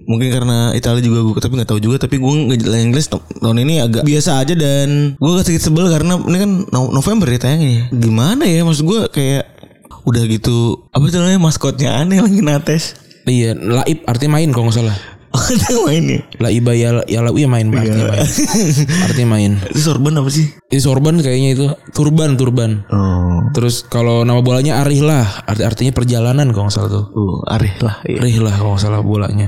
mungkin 0.05 0.29
karena 0.29 0.57
Italia 0.73 1.01
juga 1.01 1.19
gue 1.21 1.33
tapi 1.39 1.53
nggak 1.57 1.69
tahu 1.69 1.79
juga 1.81 1.95
tapi 1.97 2.15
gue 2.17 2.31
nggak 2.49 2.81
Inggris 2.81 3.05
tahun 3.09 3.57
ini 3.59 3.81
agak 3.81 4.03
biasa 4.03 4.41
aja 4.41 4.53
dan 4.53 5.13
gue 5.15 5.31
sedikit 5.41 5.63
sebel 5.63 5.89
karena 5.89 6.17
ini 6.19 6.37
kan 6.39 6.51
No- 6.69 6.93
November 6.93 7.29
ya 7.33 7.39
tayangnya 7.41 7.89
gimana 7.89 8.45
ya? 8.45 8.61
Maksud 8.61 8.85
gue 8.85 9.01
kayak 9.09 9.43
udah 10.03 10.23
gitu 10.27 10.85
apa 10.91 11.05
namanya 11.09 11.39
maskotnya 11.39 11.89
aneh 11.97 12.19
lagi 12.19 12.43
nates. 12.43 12.99
Iya, 13.23 13.55
laib 13.55 14.03
artinya 14.03 14.35
main 14.35 14.51
kalau 14.51 14.67
nggak 14.67 14.77
salah. 14.83 14.97
Ada 15.33 15.67
mainnya 15.83 16.21
Laiba 16.37 16.71
ya 16.71 17.01
ya 17.05 17.19
lau 17.19 17.33
ya 17.33 17.49
main 17.49 17.67
artinya 17.69 18.05
main. 18.13 18.21
Artinya 19.09 19.29
main. 19.29 19.51
itu 19.65 19.81
sorban 19.81 20.13
apa 20.15 20.29
sih 20.29 20.45
Ini 20.69 20.79
sorban 20.79 21.17
kayaknya 21.17 21.49
itu 21.53 21.65
turban 21.91 22.37
turban. 22.37 22.85
oh 22.89 23.49
Terus 23.53 23.85
kalau 23.85 24.25
nama 24.25 24.41
bolanya 24.41 24.81
Arih 24.81 25.05
lah, 25.05 25.25
arti 25.45 25.61
artinya 25.61 25.93
perjalanan 25.93 26.49
kalau 26.49 26.65
nggak 26.65 26.73
salah 26.73 26.89
tuh. 26.89 27.05
uh, 27.13 27.53
areh 27.53 27.73
lah 27.77 28.01
iya. 28.03 28.17
Arih 28.17 28.37
lah 28.41 28.53
kalau 28.53 28.73
nggak 28.73 28.81
salah 28.81 29.01
bolanya. 29.05 29.47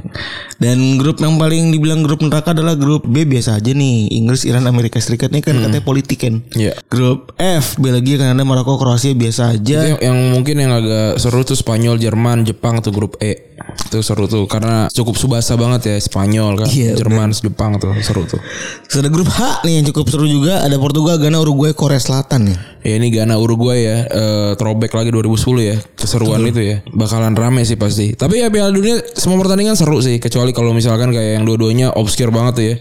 Dan 0.61 1.01
grup 1.01 1.17
yang 1.17 1.35
paling 1.35 1.73
dibilang 1.73 2.05
grup 2.05 2.21
neraka 2.21 2.53
adalah 2.53 2.77
grup 2.77 3.05
B 3.05 3.25
biasa 3.25 3.57
aja 3.57 3.71
nih. 3.73 4.13
Inggris, 4.13 4.45
Iran, 4.45 4.69
Amerika 4.69 5.01
Serikat 5.01 5.33
nih 5.33 5.41
kan 5.41 5.57
katanya 5.57 5.81
politik 5.81 6.21
kan. 6.21 6.45
Iya. 6.53 6.77
Grup 6.85 7.33
F 7.35 7.81
Belgia, 7.81 8.21
Kanada, 8.21 8.45
Maroko, 8.45 8.77
Kroasia 8.77 9.17
biasa 9.17 9.57
Itu 9.57 9.73
aja. 9.73 9.97
yang, 9.97 9.99
yang 9.99 10.17
mungkin 10.31 10.55
yang 10.61 10.71
agak 10.71 11.17
seru 11.17 11.41
tuh 11.41 11.57
Spanyol, 11.57 11.97
Jerman, 11.97 12.45
Jepang 12.45 12.79
tuh 12.79 12.93
grup 12.93 13.17
E. 13.17 13.57
Itu 13.95 14.03
seru 14.03 14.27
tuh 14.27 14.43
karena 14.43 14.91
cukup 14.91 15.15
subasa 15.15 15.55
banget 15.55 15.87
ya 15.87 15.95
Spanyol 16.03 16.59
kan, 16.59 16.67
Iya, 16.67 16.99
Jerman, 16.99 17.31
Jepang 17.31 17.79
tuh 17.79 17.95
seru 18.03 18.27
tuh. 18.27 18.43
Terus 18.91 18.99
ada 18.99 19.07
grup 19.07 19.31
H 19.31 19.63
nih 19.63 19.79
yang 19.79 19.85
cukup 19.87 20.11
seru 20.11 20.27
juga. 20.27 20.67
Ada 20.67 20.75
Portugal, 20.75 21.15
Ghana, 21.15 21.39
Uruguay, 21.39 21.71
Korea 21.71 21.95
Selatan 21.95 22.51
nih. 22.51 22.57
Ya 22.85 22.99
ini 22.99 23.07
Ghana 23.09 23.39
Uruguay 23.39 23.79
ya, 23.81 23.97
eh, 24.03 24.51
throwback 24.59 24.91
lagi 24.93 25.09
2010 25.09 25.63
ya, 25.63 25.79
keseruan 25.97 26.43
itu 26.43 26.61
ya, 26.61 26.77
bakalan 26.91 27.33
rame 27.33 27.65
sih 27.65 27.79
pasti. 27.79 28.13
Tapi 28.13 28.43
ya 28.43 28.51
Piala 28.53 28.69
Dunia 28.69 29.01
semua 29.17 29.41
pertandingan 29.41 29.73
seru 29.73 29.97
sih, 30.05 30.21
kecuali 30.21 30.53
kalau 30.53 30.69
misalkan 30.69 31.09
kayak 31.09 31.41
yang 31.41 31.49
dua-duanya 31.49 31.95
obscure 31.97 32.29
banget 32.29 32.53
tuh 32.53 32.65
ya, 32.67 32.75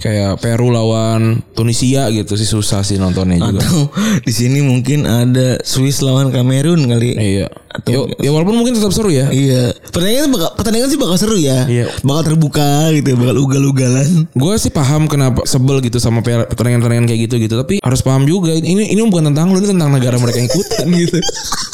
kayak 0.00 0.40
Peru 0.40 0.72
lawan 0.72 1.44
Tunisia 1.52 2.08
gitu 2.08 2.40
sih 2.40 2.48
susah 2.48 2.80
sih 2.86 2.96
nontonnya 2.96 3.36
juga. 3.42 3.60
Atau 3.60 3.92
di 4.24 4.32
sini 4.32 4.64
mungkin 4.64 5.04
ada 5.04 5.60
Swiss 5.60 6.00
lawan 6.00 6.32
Kamerun 6.32 6.80
kali. 6.88 7.12
Iya. 7.12 7.52
Ya, 7.90 7.98
ya 8.22 8.30
walaupun 8.30 8.54
mungkin 8.54 8.78
tetap 8.78 8.94
seru 8.94 9.10
ya. 9.10 9.26
Iya. 9.34 9.74
Pertandingan 9.90 10.30
bakal, 10.30 10.50
pertandingan 10.54 10.88
sih 10.94 10.98
bakal 11.00 11.16
seru 11.18 11.36
ya. 11.36 11.66
Iya. 11.66 11.90
Bakal 12.06 12.22
terbuka 12.30 12.94
gitu, 12.94 13.18
bakal 13.18 13.36
ugal-ugalan. 13.42 14.30
Gue 14.30 14.54
sih 14.62 14.70
paham 14.70 15.10
kenapa 15.10 15.42
sebel 15.42 15.82
gitu 15.82 15.98
sama 15.98 16.22
pertandingan-pertandingan 16.22 17.10
kayak 17.10 17.20
gitu 17.26 17.34
gitu. 17.42 17.54
Tapi 17.58 17.82
harus 17.82 18.00
paham 18.06 18.22
juga 18.30 18.54
ini 18.54 18.94
ini 18.94 19.00
bukan 19.10 19.34
tentang 19.34 19.50
lu 19.50 19.58
ini 19.58 19.74
tentang 19.74 19.90
negara 19.90 20.14
mereka 20.22 20.38
yang 20.38 20.50
ikutan 20.54 20.86
gitu. 20.94 21.18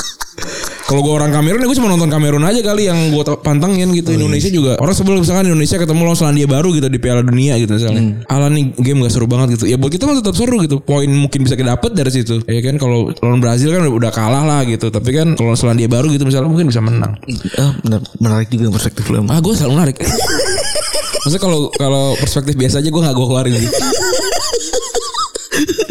Kalau 0.91 1.07
gue 1.07 1.15
orang 1.15 1.31
Kamerun 1.31 1.63
ya 1.63 1.71
gue 1.71 1.79
cuma 1.79 1.87
nonton 1.87 2.11
Kamerun 2.11 2.43
aja 2.43 2.59
kali 2.67 2.91
yang 2.91 3.15
gue 3.15 3.23
pantengin 3.47 3.95
gitu. 3.95 4.11
Indonesia 4.11 4.51
juga 4.51 4.75
orang 4.83 4.91
sebelum 4.91 5.23
misalkan 5.23 5.47
Indonesia 5.47 5.79
ketemu 5.79 6.01
lawan 6.03 6.19
Selandia 6.19 6.51
Baru 6.51 6.75
gitu 6.75 6.91
di 6.91 6.99
Piala 6.99 7.23
Dunia 7.23 7.55
gitu 7.63 7.79
misalnya. 7.79 8.27
Ala 8.27 8.51
nih 8.51 8.75
game 8.75 9.07
gak 9.07 9.15
seru 9.15 9.31
banget 9.31 9.55
gitu. 9.55 9.71
Ya 9.71 9.79
buat 9.79 9.95
kita 9.95 10.11
mah 10.11 10.19
tetap 10.19 10.35
seru 10.35 10.59
gitu. 10.67 10.83
Poin 10.83 11.07
mungkin 11.07 11.47
bisa 11.47 11.55
kita 11.55 11.79
dapet 11.79 11.95
dari 11.95 12.11
situ. 12.11 12.43
Ya 12.51 12.59
kan 12.59 12.75
kalau 12.83 13.15
lawan 13.23 13.39
Brazil 13.39 13.71
kan 13.71 13.87
udah 13.87 14.11
kalah 14.11 14.43
lah 14.43 14.67
gitu. 14.67 14.91
Tapi 14.91 15.15
kan 15.15 15.39
kalau 15.39 15.55
Selandia 15.55 15.87
Baru 15.87 16.11
gitu 16.11 16.27
misalnya 16.27 16.51
mungkin 16.51 16.67
bisa 16.67 16.83
menang. 16.83 17.15
Ah, 17.55 17.79
benar, 17.87 18.03
menarik 18.19 18.51
juga 18.51 18.75
perspektif 18.75 19.07
lu. 19.15 19.23
emang. 19.23 19.31
Ah 19.31 19.39
gue 19.39 19.55
selalu 19.55 19.73
menarik. 19.79 19.97
Maksudnya 21.23 21.43
kalau 21.47 21.71
kalau 21.79 22.19
perspektif 22.19 22.59
biasa 22.59 22.83
aja 22.83 22.91
gue 22.91 22.99
gak 23.07 23.15
gue 23.15 23.27
keluarin 23.31 23.55
gitu. 23.55 23.79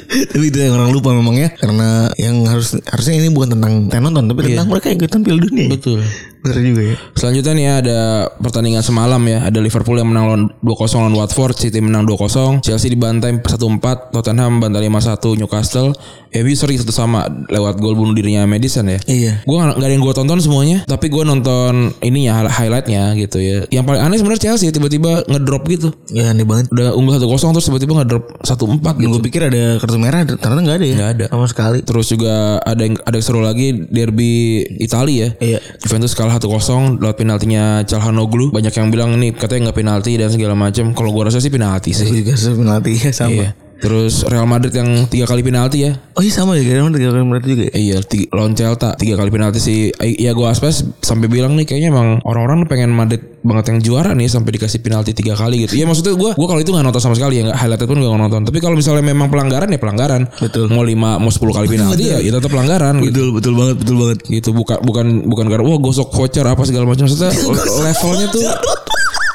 Tapi 0.10 0.46
itu 0.50 0.58
yang 0.58 0.74
orang 0.78 0.90
lupa 0.90 1.14
memang 1.14 1.38
ya 1.38 1.50
Karena 1.54 2.10
yang 2.18 2.42
harus 2.50 2.74
harusnya 2.90 3.14
ini 3.18 3.30
bukan 3.30 3.58
tentang 3.58 3.74
penonton 3.90 4.26
Tapi 4.30 4.54
tentang 4.54 4.70
mereka 4.70 4.86
yang 4.90 4.98
ikutan 5.00 5.22
Piala 5.22 5.42
Dunia. 5.42 5.68
Betul. 5.70 6.00
Bener 6.40 6.58
juga 6.64 6.82
ya 6.82 6.96
Selanjutnya 7.16 7.54
nih 7.56 7.66
ya 7.66 7.74
ada 7.84 8.00
pertandingan 8.40 8.84
semalam 8.84 9.20
ya. 9.28 9.44
Ada 9.44 9.60
Liverpool 9.60 10.00
yang 10.00 10.10
menang 10.12 10.26
lawan 10.26 10.44
2-0 10.64 11.00
lawan 11.00 11.16
Watford, 11.16 11.56
City 11.60 11.84
menang 11.84 12.08
2-0, 12.08 12.64
Chelsea 12.64 12.92
dibantai 12.92 13.44
1-4, 13.44 14.16
Tottenham 14.16 14.64
bantai 14.64 14.88
5-1 14.88 15.40
Newcastle. 15.40 15.92
MU 16.30 16.54
seri 16.54 16.78
satu 16.78 16.94
sama 16.94 17.26
lewat 17.50 17.82
gol 17.82 17.98
bunuh 17.98 18.14
dirinya 18.14 18.46
Madison 18.46 18.86
ya. 18.86 19.02
Iya 19.10 19.42
Gue 19.50 19.58
gak, 19.58 19.82
ada 19.82 19.90
yang 19.90 20.06
gue 20.06 20.14
tonton 20.14 20.38
semuanya 20.38 20.86
Tapi 20.86 21.10
gue 21.10 21.26
nonton 21.26 21.90
ininya 22.06 22.46
highlightnya 22.46 23.18
gitu 23.18 23.42
ya 23.42 23.66
Yang 23.74 23.84
paling 23.90 24.02
aneh 24.06 24.18
sebenarnya 24.22 24.42
Chelsea 24.46 24.70
Tiba-tiba 24.70 25.26
ngedrop 25.26 25.66
gitu 25.66 25.90
Ya 26.14 26.30
aneh 26.30 26.46
banget 26.46 26.70
Udah 26.70 26.94
unggul 26.94 27.18
1-0 27.18 27.26
terus 27.58 27.66
tiba-tiba 27.66 27.94
ngedrop 27.98 28.30
1-4 28.46 29.02
gitu 29.02 29.10
Gue 29.18 29.26
pikir 29.26 29.42
ada 29.50 29.82
kartu 29.82 29.98
merah 29.98 30.22
Ternyata 30.22 30.62
gak 30.62 30.78
ada 30.78 30.86
ya 30.86 30.96
Nggak 31.02 31.12
ada. 31.18 31.26
Sama 31.34 31.48
sekali 31.50 31.80
Terus 31.82 32.06
juga 32.14 32.62
ada 32.62 32.82
yang 32.86 32.96
ada 33.02 33.16
yang 33.18 33.26
seru 33.26 33.42
lagi 33.42 33.68
derby 33.90 34.62
Italia 34.78 35.34
ya. 35.42 35.58
Iya 35.58 35.60
Juventus 35.82 36.14
kalah 36.14 36.29
1-0 36.30 37.02
lewat 37.02 37.16
penaltinya 37.18 37.82
Calhanoglu. 37.84 38.54
Banyak 38.54 38.74
yang 38.74 38.88
bilang 38.94 39.18
nih 39.18 39.34
katanya 39.34 39.70
nggak 39.70 39.78
penalti 39.82 40.14
dan 40.16 40.30
segala 40.30 40.54
macam. 40.54 40.94
Kalau 40.94 41.10
gua 41.10 41.28
rasa 41.28 41.42
sih 41.42 41.50
penalti 41.50 41.92
sih. 41.92 42.06
Juga 42.10 42.38
penalti 42.38 42.92
ya 42.96 43.10
sama 43.10 43.50
Iya. 43.50 43.69
Terus 43.80 44.28
Real 44.28 44.44
Madrid 44.46 44.76
yang 44.76 45.08
tiga 45.08 45.26
kali 45.26 45.42
penalti 45.44 45.88
ya. 45.88 45.96
Oh 46.16 46.22
iya 46.22 46.36
sama 46.36 46.60
ya 46.60 46.68
Kira-kira 46.68 46.92
tiga 47.00 47.10
kali 47.16 47.24
berarti 47.32 47.48
juga 47.48 47.64
ya 47.64 47.72
Iya, 47.80 47.98
tiga, 48.04 48.26
lawan 48.36 48.54
Celta 48.54 48.90
tiga 49.00 49.16
kali 49.16 49.30
penalti 49.32 49.60
sih. 49.64 49.90
Ya 50.20 50.36
gua 50.36 50.52
Aspas 50.52 50.84
sampai 51.00 51.32
bilang 51.32 51.56
nih 51.56 51.66
kayaknya 51.66 51.90
emang 51.96 52.20
orang-orang 52.28 52.68
pengen 52.68 52.92
Madrid 52.92 53.24
banget 53.40 53.72
yang 53.72 53.80
juara 53.80 54.12
nih 54.12 54.28
sampai 54.28 54.52
dikasih 54.60 54.84
penalti 54.84 55.16
tiga 55.16 55.34
kali 55.34 55.66
gitu. 55.66 55.80
Iya 55.80 55.88
maksudnya 55.88 56.14
gua 56.20 56.36
gua 56.36 56.48
kalau 56.52 56.62
itu 56.62 56.76
nggak 56.76 56.86
nonton 56.86 57.02
sama 57.02 57.16
sekali 57.16 57.40
ya 57.40 57.50
nggak 57.50 57.58
highlight 57.58 57.84
pun 57.88 57.98
gak 57.98 58.20
nonton. 58.20 58.42
Tapi 58.46 58.58
kalau 58.60 58.76
misalnya 58.76 59.04
memang 59.04 59.32
pelanggaran 59.32 59.72
ya 59.72 59.80
pelanggaran. 59.80 60.22
Betul. 60.38 60.68
Mau 60.70 60.84
lima 60.84 61.16
mau 61.18 61.32
10 61.32 61.40
kali 61.40 61.68
penalti 61.72 62.04
ya, 62.12 62.20
ya 62.20 62.32
tetap 62.36 62.52
pelanggaran 62.52 63.00
gitu. 63.00 63.10
Betul 63.10 63.28
betul 63.34 63.54
banget 63.56 63.78
Betul 63.80 63.96
banget 63.96 64.20
gitu 64.28 64.50
bukan 64.52 64.78
bukan 64.84 65.06
bukan 65.26 65.46
karena 65.48 65.64
wah 65.64 65.80
gosok 65.80 66.12
voucher 66.12 66.44
apa 66.44 66.62
segala 66.68 66.84
macam 66.84 67.08
maksudnya 67.08 67.32
levelnya 67.88 68.28
tuh 68.30 68.44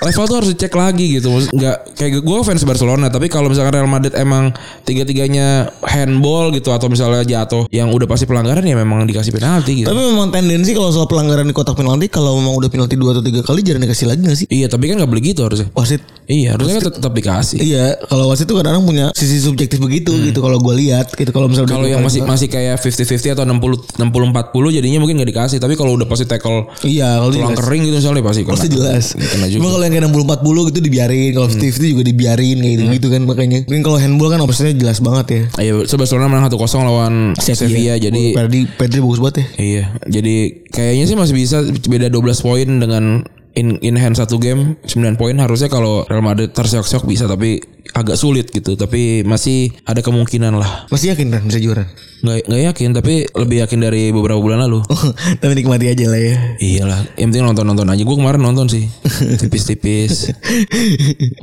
level 0.03 0.25
tuh 0.27 0.37
harus 0.43 0.49
dicek 0.51 0.75
lagi 0.75 1.21
gitu. 1.21 1.31
Nggak 1.53 1.95
kayak 1.95 2.23
gue 2.25 2.37
fans 2.43 2.65
Barcelona 2.67 3.07
tapi 3.13 3.31
kalau 3.31 3.53
misalkan 3.53 3.79
Real 3.79 3.91
Madrid 3.91 4.15
emang 4.19 4.51
tiga 4.83 5.07
tiganya 5.07 5.71
handball 5.85 6.51
gitu 6.51 6.75
atau 6.75 6.91
misalnya 6.91 7.23
jatuh 7.23 7.71
yang 7.71 7.93
udah 7.93 8.09
pasti 8.09 8.27
pelanggaran 8.27 8.65
ya 8.65 8.75
memang 8.75 9.07
dikasih 9.07 9.31
penalti 9.31 9.85
gitu. 9.85 9.89
Tapi 9.93 10.01
memang 10.01 10.33
tendensi 10.35 10.75
kalau 10.75 10.91
soal 10.91 11.07
pelanggaran 11.07 11.47
di 11.47 11.55
kotak 11.55 11.77
penalti 11.79 12.07
Kalau 12.11 12.37
memang 12.39 12.57
udah 12.57 12.69
penalti 12.73 12.95
dua 12.99 13.15
atau 13.15 13.23
tiga 13.25 13.45
kali 13.45 13.61
Jarang 13.63 13.83
dikasih 13.85 14.07
lagi 14.11 14.21
gak 14.25 14.39
sih? 14.39 14.47
Iya 14.51 14.67
tapi 14.67 14.91
kan 14.91 14.99
nggak 15.01 15.11
boleh 15.11 15.23
gitu 15.25 15.41
harusnya. 15.47 15.69
Wasit. 15.77 16.03
Iya 16.25 16.57
harusnya 16.57 16.81
kan 16.81 16.85
tetap 16.97 17.13
dikasih. 17.13 17.59
Iya 17.61 17.85
Kalau 18.09 18.25
wasit 18.33 18.49
tuh 18.49 18.57
kadang-kadang 18.57 18.85
punya 18.89 19.07
Sisi 19.13 19.39
subjektif 19.41 19.79
begitu 19.79 20.13
gitu. 20.25 20.41
Kalau 20.41 20.59
gue 20.59 20.75
lihat 20.81 21.13
gitu. 21.13 21.31
Kalau 21.31 21.47
misalnya 21.47 21.77
kalau 21.77 21.89
yang 21.89 22.03
masih 22.05 22.25
masih 22.25 22.49
kayak 22.49 22.81
50-50 22.81 23.37
atau 23.37 23.45
60 23.45 24.01
60 24.01 24.33
40 24.33 24.77
jadinya 24.81 24.99
mungkin 25.01 25.21
nggak 25.21 25.31
dikasih. 25.31 25.59
Tapi 25.61 25.75
kalau 25.77 25.97
udah 25.97 26.07
pasti 26.09 26.25
tackle 26.25 26.69
Iya 26.85 27.21
kalau 27.21 27.31
tulang 27.33 27.53
jelas 27.53 27.65
kering 27.65 27.83
gitu 27.85 27.97
misalnya 28.01 28.23
pasti 28.25 28.41
kena. 28.45 28.55
Pasti 28.57 28.69
jelas. 28.73 29.05
Kena 29.15 29.47
juga. 29.49 29.61
Cuma 29.61 29.69
kalau 29.71 29.84
yang 29.87 29.95
kayak 29.95 30.09
60-40 30.11 30.69
gitu 30.73 30.81
dibiarin. 30.81 31.31
Kalau 31.37 31.49
50 31.49 31.93
juga 31.95 32.03
dibiarin 32.05 32.57
Kayak 32.65 32.77
gitu, 32.77 32.93
gitu 32.97 33.07
kan 33.13 33.23
makanya. 33.29 33.61
Mungkin 33.69 33.83
kalau 33.85 33.99
handball 34.01 34.31
kan 34.33 34.41
operasinya 34.41 34.75
jelas 34.75 34.99
banget 35.05 35.27
ya. 35.29 35.43
Iya, 35.71 35.73
Barcelona 35.85 36.27
menang 36.27 36.49
1-0 36.49 36.59
lawan 36.85 37.15
Sevilla 37.39 37.95
jadi 38.01 38.25
Pedri, 38.35 38.67
Pedri 38.67 38.99
bagus 39.05 39.21
banget 39.21 39.37
ya. 39.37 39.47
Iya, 39.61 39.85
jadi 40.09 40.37
kayaknya 40.73 41.05
sih 41.07 41.17
masih 41.17 41.35
bisa 41.37 41.57
beda 41.65 42.09
12 42.11 42.45
poin 42.45 42.69
dengan 42.69 43.05
in 43.55 43.79
in 43.81 43.95
hand 43.95 44.19
satu 44.19 44.39
game 44.39 44.77
9 44.87 45.19
poin 45.19 45.35
harusnya 45.39 45.71
kalau 45.71 46.03
Real 46.11 46.23
Madrid 46.23 46.51
terseok-seok 46.51 47.07
bisa 47.07 47.25
tapi 47.31 47.63
agak 47.95 48.17
sulit 48.17 48.51
gitu. 48.51 48.75
Tapi 48.75 49.23
masih 49.27 49.71
ada 49.87 50.01
kemungkinan 50.01 50.57
lah. 50.57 50.91
Masih 50.91 51.15
yakin 51.15 51.31
kan 51.31 51.43
bisa 51.47 51.63
juara? 51.63 51.87
Nggak 52.25 52.49
nggak 52.49 52.63
yakin 52.73 52.91
tapi 52.97 53.15
lebih 53.37 53.57
yakin 53.69 53.79
dari 53.85 54.03
beberapa 54.09 54.41
bulan 54.41 54.65
lalu. 54.65 54.81
Tapi 55.45 55.53
nikmati 55.61 55.93
aja 55.93 56.09
lah 56.09 56.17
ya. 56.17 56.37
Iyalah 56.57 57.01
yang 57.21 57.29
penting 57.29 57.45
nonton 57.45 57.65
nonton 57.69 57.85
aja. 57.85 58.01
Gue 58.01 58.17
kemarin 58.17 58.41
nonton 58.41 58.65
sih. 58.73 58.89
Tipis-tipis. 59.45 60.33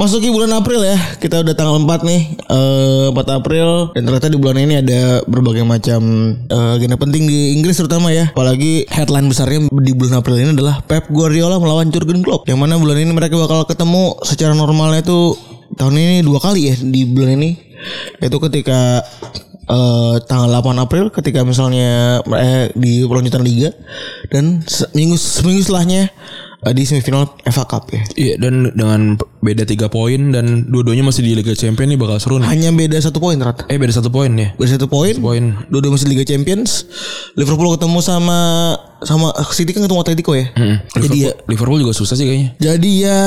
Masuki 0.01 0.33
bulan 0.33 0.57
April 0.57 0.81
ya. 0.81 0.97
Kita 1.21 1.45
udah 1.45 1.53
tanggal 1.53 1.77
4 1.85 2.01
nih. 2.01 2.21
Eh 2.49 3.07
4 3.13 3.37
April. 3.37 3.93
Dan 3.93 4.09
ternyata 4.09 4.27
di 4.33 4.37
bulan 4.41 4.57
ini 4.57 4.81
ada 4.81 5.21
berbagai 5.29 5.61
macam 5.61 6.01
eh, 6.49 6.71
agenda 6.81 6.97
penting 6.97 7.29
di 7.29 7.53
Inggris 7.61 7.77
terutama 7.77 8.09
ya. 8.09 8.33
Apalagi 8.33 8.89
headline 8.89 9.29
besarnya 9.29 9.69
di 9.69 9.93
bulan 9.93 10.25
April 10.25 10.41
ini 10.41 10.57
adalah 10.57 10.81
Pep 10.81 11.13
Guardiola 11.13 11.61
melawan 11.61 11.93
Jurgen 12.01 12.25
Klopp 12.25 12.49
Yang 12.49 12.59
mana 12.59 12.81
bulan 12.81 12.97
ini 12.97 13.13
mereka 13.13 13.37
bakal 13.37 13.63
ketemu 13.69 14.17
secara 14.25 14.57
normalnya 14.57 15.05
itu 15.05 15.37
Tahun 15.71 15.95
ini 15.95 16.19
dua 16.19 16.39
kali 16.43 16.67
ya 16.67 16.75
di 16.75 17.07
bulan 17.07 17.39
ini. 17.39 17.55
Itu 18.19 18.37
ketika 18.43 19.03
eh 19.71 20.15
tanggal 20.27 20.51
8 20.59 20.83
April 20.83 21.07
ketika 21.15 21.47
misalnya 21.47 22.19
eh, 22.27 22.75
di 22.75 23.07
pelanjutan 23.07 23.43
liga. 23.43 23.71
Dan 24.27 24.59
seminggu 24.67 25.15
seminggu 25.15 25.63
setelahnya 25.63 26.11
di 26.63 26.85
semifinal 26.85 27.25
FA 27.41 27.65
Cup 27.65 27.89
ya. 27.89 28.01
iya 28.13 28.33
dan 28.37 28.69
dengan 28.71 29.17
beda 29.41 29.65
tiga 29.65 29.89
poin 29.89 30.29
dan 30.29 30.69
dua-duanya 30.69 31.01
masih 31.01 31.25
di 31.25 31.33
Liga 31.33 31.51
Champions 31.51 31.89
nih 31.89 31.97
bakal 31.97 32.21
seru 32.21 32.37
nih 32.37 32.45
Hanya 32.45 32.69
beda 32.69 33.01
satu 33.01 33.17
poin 33.17 33.33
ternyata. 33.35 33.65
eh 33.65 33.75
beda 33.75 33.89
satu 33.91 34.07
poin 34.07 34.29
ya 34.31 34.53
Beda 34.53 34.77
satu 34.77 34.85
poin. 34.85 35.17
poin 35.17 35.57
Dua-dua 35.67 35.97
masih 35.97 36.05
Liga 36.07 36.21
Champions. 36.21 36.85
Liverpool 37.33 37.73
ketemu 37.73 37.97
sama 37.99 38.39
sama 39.01 39.33
City 39.49 39.73
kan 39.73 39.81
ketemu 39.81 39.99
Atletico 39.99 40.31
ya. 40.31 40.53
Jadi 40.93 41.17
ya 41.25 41.33
Liverpool 41.45 41.81
juga 41.81 41.91
susah 41.91 42.13
sih 42.13 42.29
kayaknya 42.29 42.49
jadi 42.61 42.91
ya 43.01 43.19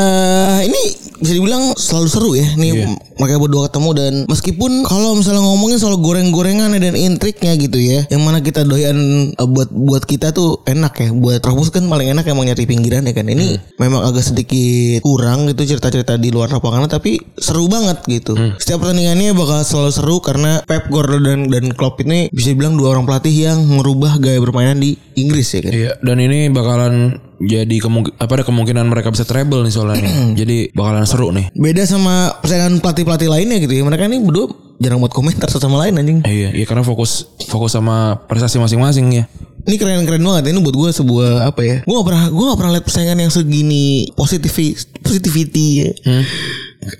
ini 0.62 1.03
bisa 1.18 1.32
dibilang 1.36 1.74
selalu 1.78 2.08
seru 2.08 2.30
ya. 2.34 2.46
Nih 2.58 2.86
mereka 3.14 3.38
berdua 3.38 3.70
ketemu 3.70 3.90
dan 3.94 4.12
meskipun 4.26 4.86
kalau 4.86 5.14
misalnya 5.14 5.42
ngomongin 5.42 5.78
soal 5.78 5.96
goreng-gorengan 5.98 6.74
dan 6.74 6.94
intriknya 6.98 7.54
gitu 7.54 7.78
ya 7.78 8.02
yang 8.10 8.26
mana 8.26 8.42
kita 8.42 8.66
doyan 8.66 9.30
eh, 9.30 9.48
buat 9.48 9.70
buat 9.70 10.02
kita 10.04 10.34
tuh 10.34 10.62
enak 10.66 10.92
ya. 10.98 11.08
Buat 11.14 11.44
Trabus 11.44 11.70
kan 11.70 11.86
paling 11.86 12.10
enak 12.10 12.26
emang 12.26 12.50
nyari 12.50 12.66
pinggiran 12.66 13.06
ya 13.06 13.14
kan. 13.14 13.26
Ini 13.26 13.78
memang 13.78 14.02
agak 14.06 14.26
sedikit 14.26 15.02
kurang 15.06 15.46
gitu 15.50 15.76
cerita-cerita 15.76 16.18
di 16.18 16.34
luar 16.34 16.50
lapangan 16.50 16.90
tapi 16.90 17.22
seru 17.38 17.70
banget 17.70 18.02
gitu. 18.10 18.34
Setiap 18.58 18.82
pertandingannya 18.84 19.32
bakal 19.36 19.62
selalu 19.62 19.92
seru 19.92 20.16
karena 20.18 20.60
Pep 20.66 20.90
Guardiola 20.90 21.34
dan 21.34 21.40
dan 21.48 21.64
Klopp 21.74 22.02
ini 22.02 22.28
bisa 22.30 22.52
dibilang 22.52 22.74
dua 22.74 22.96
orang 22.96 23.06
pelatih 23.06 23.34
yang 23.34 23.58
merubah 23.64 24.18
gaya 24.18 24.42
permainan 24.42 24.82
di 24.82 24.98
Inggris 25.14 25.48
ya 25.54 25.60
kan. 25.62 25.72
Iya, 25.72 25.92
dan 26.02 26.16
ini 26.18 26.50
bakalan 26.50 27.18
jadi 27.42 27.76
kemungkin 27.82 28.14
apa 28.18 28.32
ada 28.40 28.44
kemungkinan 28.46 28.86
mereka 28.86 29.10
bisa 29.10 29.26
treble 29.26 29.66
nih 29.66 29.72
soalnya 29.74 30.06
nih. 30.06 30.12
jadi 30.40 30.56
bakalan 30.74 31.06
seru 31.06 31.34
nih. 31.34 31.50
Beda 31.54 31.82
sama 31.84 32.34
persaingan 32.38 32.78
pelatih-pelatih 32.78 33.28
lainnya 33.30 33.58
gitu 33.58 33.74
ya. 33.74 33.82
Mereka 33.82 34.06
ini 34.06 34.22
berdua 34.22 34.52
jarang 34.78 34.98
buat 34.98 35.14
komentar 35.14 35.46
satu 35.50 35.70
sama 35.70 35.82
lain 35.86 35.98
anjing. 35.98 36.18
Eh, 36.26 36.32
iya, 36.34 36.50
iya 36.50 36.66
karena 36.66 36.82
fokus 36.82 37.30
fokus 37.46 37.74
sama 37.74 38.26
prestasi 38.26 38.58
masing-masing 38.58 39.06
ya. 39.10 39.24
Ini 39.64 39.80
keren-keren 39.80 40.20
banget. 40.20 40.52
Ini 40.52 40.60
buat 40.60 40.76
gue 40.76 40.90
sebuah 40.92 41.48
apa 41.48 41.60
ya? 41.64 41.76
Gue 41.88 41.94
gak 41.96 42.06
pernah 42.12 42.24
gue 42.28 42.44
gak 42.52 42.58
pernah 42.60 42.72
lihat 42.76 42.84
persaingan 42.84 43.18
yang 43.24 43.32
segini 43.32 44.12
positivity 44.12 44.76
positivity 45.00 45.66
ya. 45.88 45.90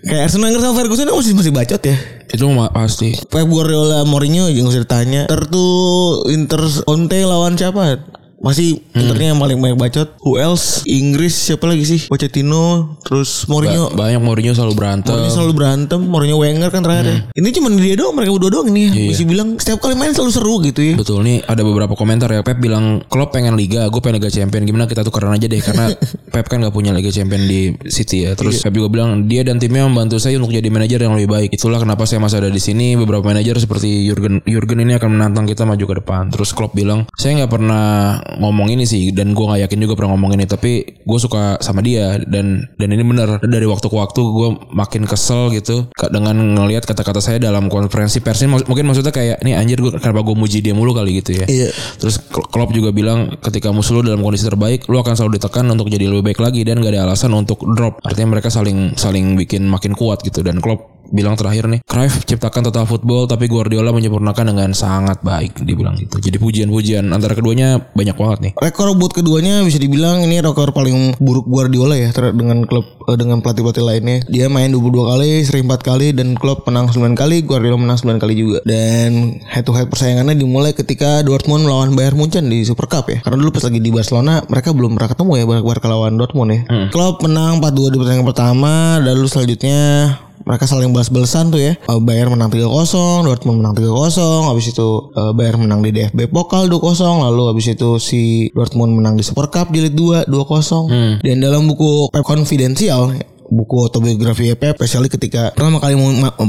Kayak 0.09 0.33
Arsenal 0.33 0.49
Wenger 0.49 0.61
sama 0.65 0.75
Ferguson 0.81 1.07
itu 1.13 1.15
masih 1.15 1.33
masih 1.37 1.53
bacot 1.53 1.83
ya. 1.85 1.97
Itu 2.33 2.49
mah 2.49 2.73
pasti. 2.73 3.13
Pep 3.29 3.45
Guardiola 3.45 4.09
Mourinho 4.09 4.49
nggak 4.49 4.65
usah 4.65 4.81
ditanya. 4.81 5.23
Tertu 5.29 5.69
Inter 6.33 6.65
Conte 6.89 7.21
lawan 7.21 7.61
siapa? 7.61 8.01
Masih 8.45 8.85
Internya 8.93 9.33
yang 9.33 9.41
paling 9.41 9.59
banyak 9.59 9.79
bacot. 9.81 10.09
Who 10.21 10.37
else? 10.37 10.85
Inggris 10.85 11.33
siapa 11.33 11.65
lagi 11.65 11.83
sih? 11.83 12.01
Pochettino, 12.07 12.95
terus 13.03 13.49
Mourinho. 13.49 13.91
Ba- 13.91 14.07
banyak 14.07 14.21
Mourinho 14.21 14.53
selalu 14.53 14.77
berantem. 14.77 15.17
Mourinho 15.17 15.33
selalu 15.33 15.53
berantem, 15.57 16.01
Mourinho 16.05 16.37
Wenger 16.37 16.69
kan 16.69 16.85
terakhir 16.85 17.07
ya. 17.09 17.19
Ini 17.33 17.49
cuma 17.57 17.73
dia 17.73 17.97
doang, 17.97 18.15
mereka 18.15 18.37
berdua 18.37 18.61
doang 18.61 18.69
ini 18.69 18.93
ya. 18.93 19.09
Bisa 19.11 19.25
bilang 19.25 19.57
setiap 19.57 19.81
kali 19.81 19.97
main 19.97 20.13
selalu 20.13 20.31
seru 20.31 20.55
gitu 20.63 20.81
ya. 20.85 20.95
Betul 20.95 21.25
nih 21.25 21.41
ada 21.49 21.63
beberapa 21.65 21.95
komentar 21.95 22.29
ya 22.29 22.45
Pep 22.45 22.59
bilang 22.61 23.01
Klopp 23.07 23.33
pengen 23.33 23.55
liga 23.55 23.87
gue 23.89 24.01
pengen 24.03 24.19
liga 24.21 24.29
champion 24.29 24.67
gimana 24.67 24.85
kita 24.85 25.07
tukeran 25.07 25.33
aja 25.33 25.47
deh 25.47 25.63
karena 25.63 25.89
Pep 26.35 26.47
kan 26.51 26.61
gak 26.61 26.75
punya 26.75 26.91
liga 26.91 27.09
champion 27.09 27.47
di 27.47 27.73
City 27.89 28.27
ya 28.27 28.35
terus 28.35 28.61
Pep 28.61 28.75
juga 28.75 28.91
bilang 28.91 29.31
dia 29.31 29.47
dan 29.47 29.63
timnya 29.63 29.87
membantu 29.87 30.19
saya 30.19 30.37
untuk 30.37 30.53
jadi 30.53 30.67
manajer 30.69 31.01
yang 31.07 31.15
lebih 31.15 31.31
baik 31.31 31.49
itulah 31.55 31.79
kenapa 31.79 32.05
saya 32.05 32.19
masih 32.21 32.43
ada 32.43 32.51
di 32.51 32.59
sini 32.61 32.99
beberapa 32.99 33.25
manajer 33.25 33.57
seperti 33.57 34.11
Jurgen 34.11 34.43
Jurgen 34.45 34.83
ini 34.83 34.99
akan 34.99 35.09
menantang 35.15 35.47
kita 35.47 35.63
maju 35.65 35.85
ke 35.87 35.95
depan 36.03 36.29
terus 36.29 36.51
Klopp 36.53 36.75
bilang 36.75 37.07
saya 37.15 37.39
nggak 37.41 37.53
pernah 37.55 38.19
ngomong 38.37 38.69
ini 38.71 38.85
sih 38.85 39.11
dan 39.11 39.33
gue 39.33 39.45
nggak 39.45 39.67
yakin 39.67 39.79
juga 39.81 39.95
pernah 39.95 40.15
ngomong 40.15 40.35
ini 40.35 40.45
tapi 40.45 40.73
gue 41.01 41.19
suka 41.19 41.59
sama 41.59 41.81
dia 41.81 42.19
dan 42.25 42.69
dan 42.77 42.89
ini 42.89 43.03
benar 43.03 43.39
dari 43.41 43.65
waktu 43.65 43.87
ke 43.87 43.97
waktu 43.97 44.21
gue 44.21 44.49
makin 44.71 45.05
kesel 45.05 45.51
gitu 45.51 45.89
dengan 46.09 46.35
ngelihat 46.55 46.85
kata-kata 46.85 47.19
saya 47.19 47.39
dalam 47.39 47.67
konferensi 47.67 48.19
pers 48.19 48.43
ini 48.43 48.61
mungkin 48.61 48.85
maksudnya 48.85 49.11
kayak 49.11 49.41
nih 49.41 49.55
anjir 49.55 49.79
gue 49.79 49.95
kenapa 49.97 50.23
gue 50.23 50.35
muji 50.35 50.61
dia 50.61 50.73
mulu 50.73 50.93
kali 50.93 51.19
gitu 51.19 51.37
ya 51.37 51.47
Iya. 51.47 51.69
Terus 51.99 52.19
Kl- 52.19 52.49
Klopp 52.49 52.71
juga 52.71 52.91
bilang 52.91 53.37
ketika 53.39 53.71
musuh 53.71 53.99
lu 53.99 54.07
dalam 54.07 54.21
kondisi 54.21 54.43
terbaik, 54.43 54.87
lu 54.87 54.99
akan 54.99 55.15
selalu 55.15 55.39
ditekan 55.39 55.67
untuk 55.69 55.87
jadi 55.87 56.11
lebih 56.11 56.33
baik 56.33 56.41
lagi 56.41 56.67
dan 56.67 56.83
gak 56.83 56.91
ada 56.91 57.07
alasan 57.07 57.31
untuk 57.31 57.63
drop. 57.75 58.03
Artinya 58.03 58.35
mereka 58.39 58.51
saling 58.51 58.95
saling 58.95 59.39
bikin 59.39 59.67
makin 59.67 59.95
kuat 59.95 60.23
gitu 60.23 60.43
dan 60.43 60.59
Klopp 60.59 60.94
bilang 61.11 61.35
terakhir 61.35 61.69
nih, 61.69 61.81
Cruyff 61.85 62.25
ciptakan 62.25 62.71
total 62.71 62.85
football 62.89 63.29
tapi 63.29 63.51
Guardiola 63.51 63.91
menyempurnakan 63.93 64.55
dengan 64.55 64.71
sangat 64.73 65.21
baik 65.21 65.61
dia 65.63 65.77
bilang 65.77 65.99
gitu. 65.99 66.21
Jadi 66.21 66.37
pujian-pujian 66.41 67.05
antara 67.13 67.37
keduanya 67.37 67.81
banyak 67.93 68.17
banget 68.17 68.39
nih. 68.41 68.53
Rekor 68.57 68.95
buat 68.97 69.13
keduanya 69.13 69.65
bisa 69.67 69.77
dibilang 69.77 70.25
ini 70.25 70.41
rekor 70.41 70.71
paling 70.71 71.19
buruk 71.19 71.47
Guardiola 71.49 71.99
ya 71.99 72.11
dengan 72.33 72.65
klub 72.65 72.87
eh, 73.11 73.17
dengan 73.19 73.43
pelatih-pelatih 73.43 73.85
lainnya. 73.85 74.19
Dia 74.31 74.47
main 74.49 74.71
22 74.73 75.11
kali, 75.11 75.31
seri 75.45 75.61
4 75.67 75.81
kali 75.83 76.09
dan 76.15 76.39
klub 76.39 76.65
menang 76.65 76.91
9 76.91 77.19
kali, 77.19 77.43
Guardiola 77.43 77.79
menang 77.81 77.99
9 77.99 78.23
kali 78.23 78.35
juga. 78.39 78.59
Dan 78.63 79.41
head 79.49 79.67
to 79.67 79.73
head 79.75 79.91
persaingannya 79.91 80.39
dimulai 80.39 80.73
ketika 80.73 81.21
Dortmund 81.27 81.67
melawan 81.67 81.93
Bayern 81.99 82.17
Munchen 82.17 82.47
di 82.47 82.63
Super 82.63 82.87
Cup 82.87 83.11
ya. 83.11 83.19
Karena 83.25 83.41
dulu 83.41 83.55
pas 83.55 83.65
lagi 83.67 83.81
di 83.81 83.91
Barcelona 83.91 84.45
mereka 84.47 84.71
belum 84.71 84.95
pernah 84.95 85.11
ketemu 85.11 85.33
ya 85.41 85.45
Barca 85.65 85.89
lawan 85.91 86.15
Dortmund 86.15 86.51
ya. 86.55 86.61
Klopp 86.95 87.25
menang 87.27 87.59
4-2 87.59 87.91
di 87.91 87.97
pertandingan 87.99 88.29
pertama, 88.29 88.73
lalu 89.03 89.27
selanjutnya 89.27 89.81
mereka 90.43 90.67
saling 90.67 90.91
balas-balasan 90.91 91.55
tuh 91.55 91.63
ya. 91.63 91.73
Eh, 91.79 92.01
Bayern 92.03 92.35
menang 92.35 92.51
3-0, 92.51 92.67
Dortmund 93.25 93.63
menang 93.63 93.75
3-0, 93.79 94.51
habis 94.51 94.67
itu 94.75 94.89
eh, 95.15 95.33
Bayern 95.33 95.63
menang 95.63 95.81
di 95.81 95.95
DFB 95.95 96.29
Pokal 96.29 96.67
2-0, 96.67 97.23
lalu 97.31 97.43
habis 97.55 97.67
itu 97.71 97.97
si 98.03 98.51
Dortmund 98.53 98.99
menang 98.99 99.15
di 99.15 99.25
Super 99.25 99.49
Cup 99.49 99.71
jilid 99.71 99.95
2 99.95 100.27
2-0. 100.27 101.23
Dan 101.25 101.37
dalam 101.41 101.71
buku 101.71 102.11
Pep 102.11 102.27
Confidential 102.27 103.15
buku 103.55 103.77
autobiografi 103.87 104.49
Pep 104.57 104.77
especially 104.81 105.13
ketika 105.13 105.53
pertama 105.53 105.79
kali 105.79 105.95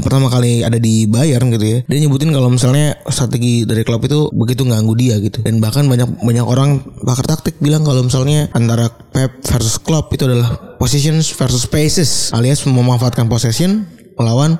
pertama 0.02 0.26
kali 0.32 0.64
ada 0.64 0.80
di 0.80 1.04
Bayern 1.04 1.52
gitu 1.52 1.64
ya 1.64 1.78
dia 1.84 1.98
nyebutin 2.02 2.32
kalau 2.32 2.48
misalnya 2.48 2.96
strategi 3.08 3.68
dari 3.68 3.84
klub 3.84 4.02
itu 4.04 4.32
begitu 4.32 4.64
ganggu 4.64 4.96
dia 4.96 5.20
gitu 5.20 5.44
dan 5.44 5.60
bahkan 5.60 5.86
banyak 5.86 6.08
banyak 6.20 6.46
orang 6.46 6.82
pakar 7.04 7.36
taktik 7.36 7.56
bilang 7.60 7.84
kalau 7.84 8.02
misalnya 8.02 8.48
antara 8.56 8.88
Pep 9.12 9.44
versus 9.44 9.78
Klopp 9.80 10.12
itu 10.12 10.26
adalah 10.26 10.56
positions 10.78 11.32
versus 11.34 11.64
spaces 11.66 12.30
alias 12.32 12.64
memanfaatkan 12.64 13.28
possession 13.28 13.84
melawan 14.16 14.56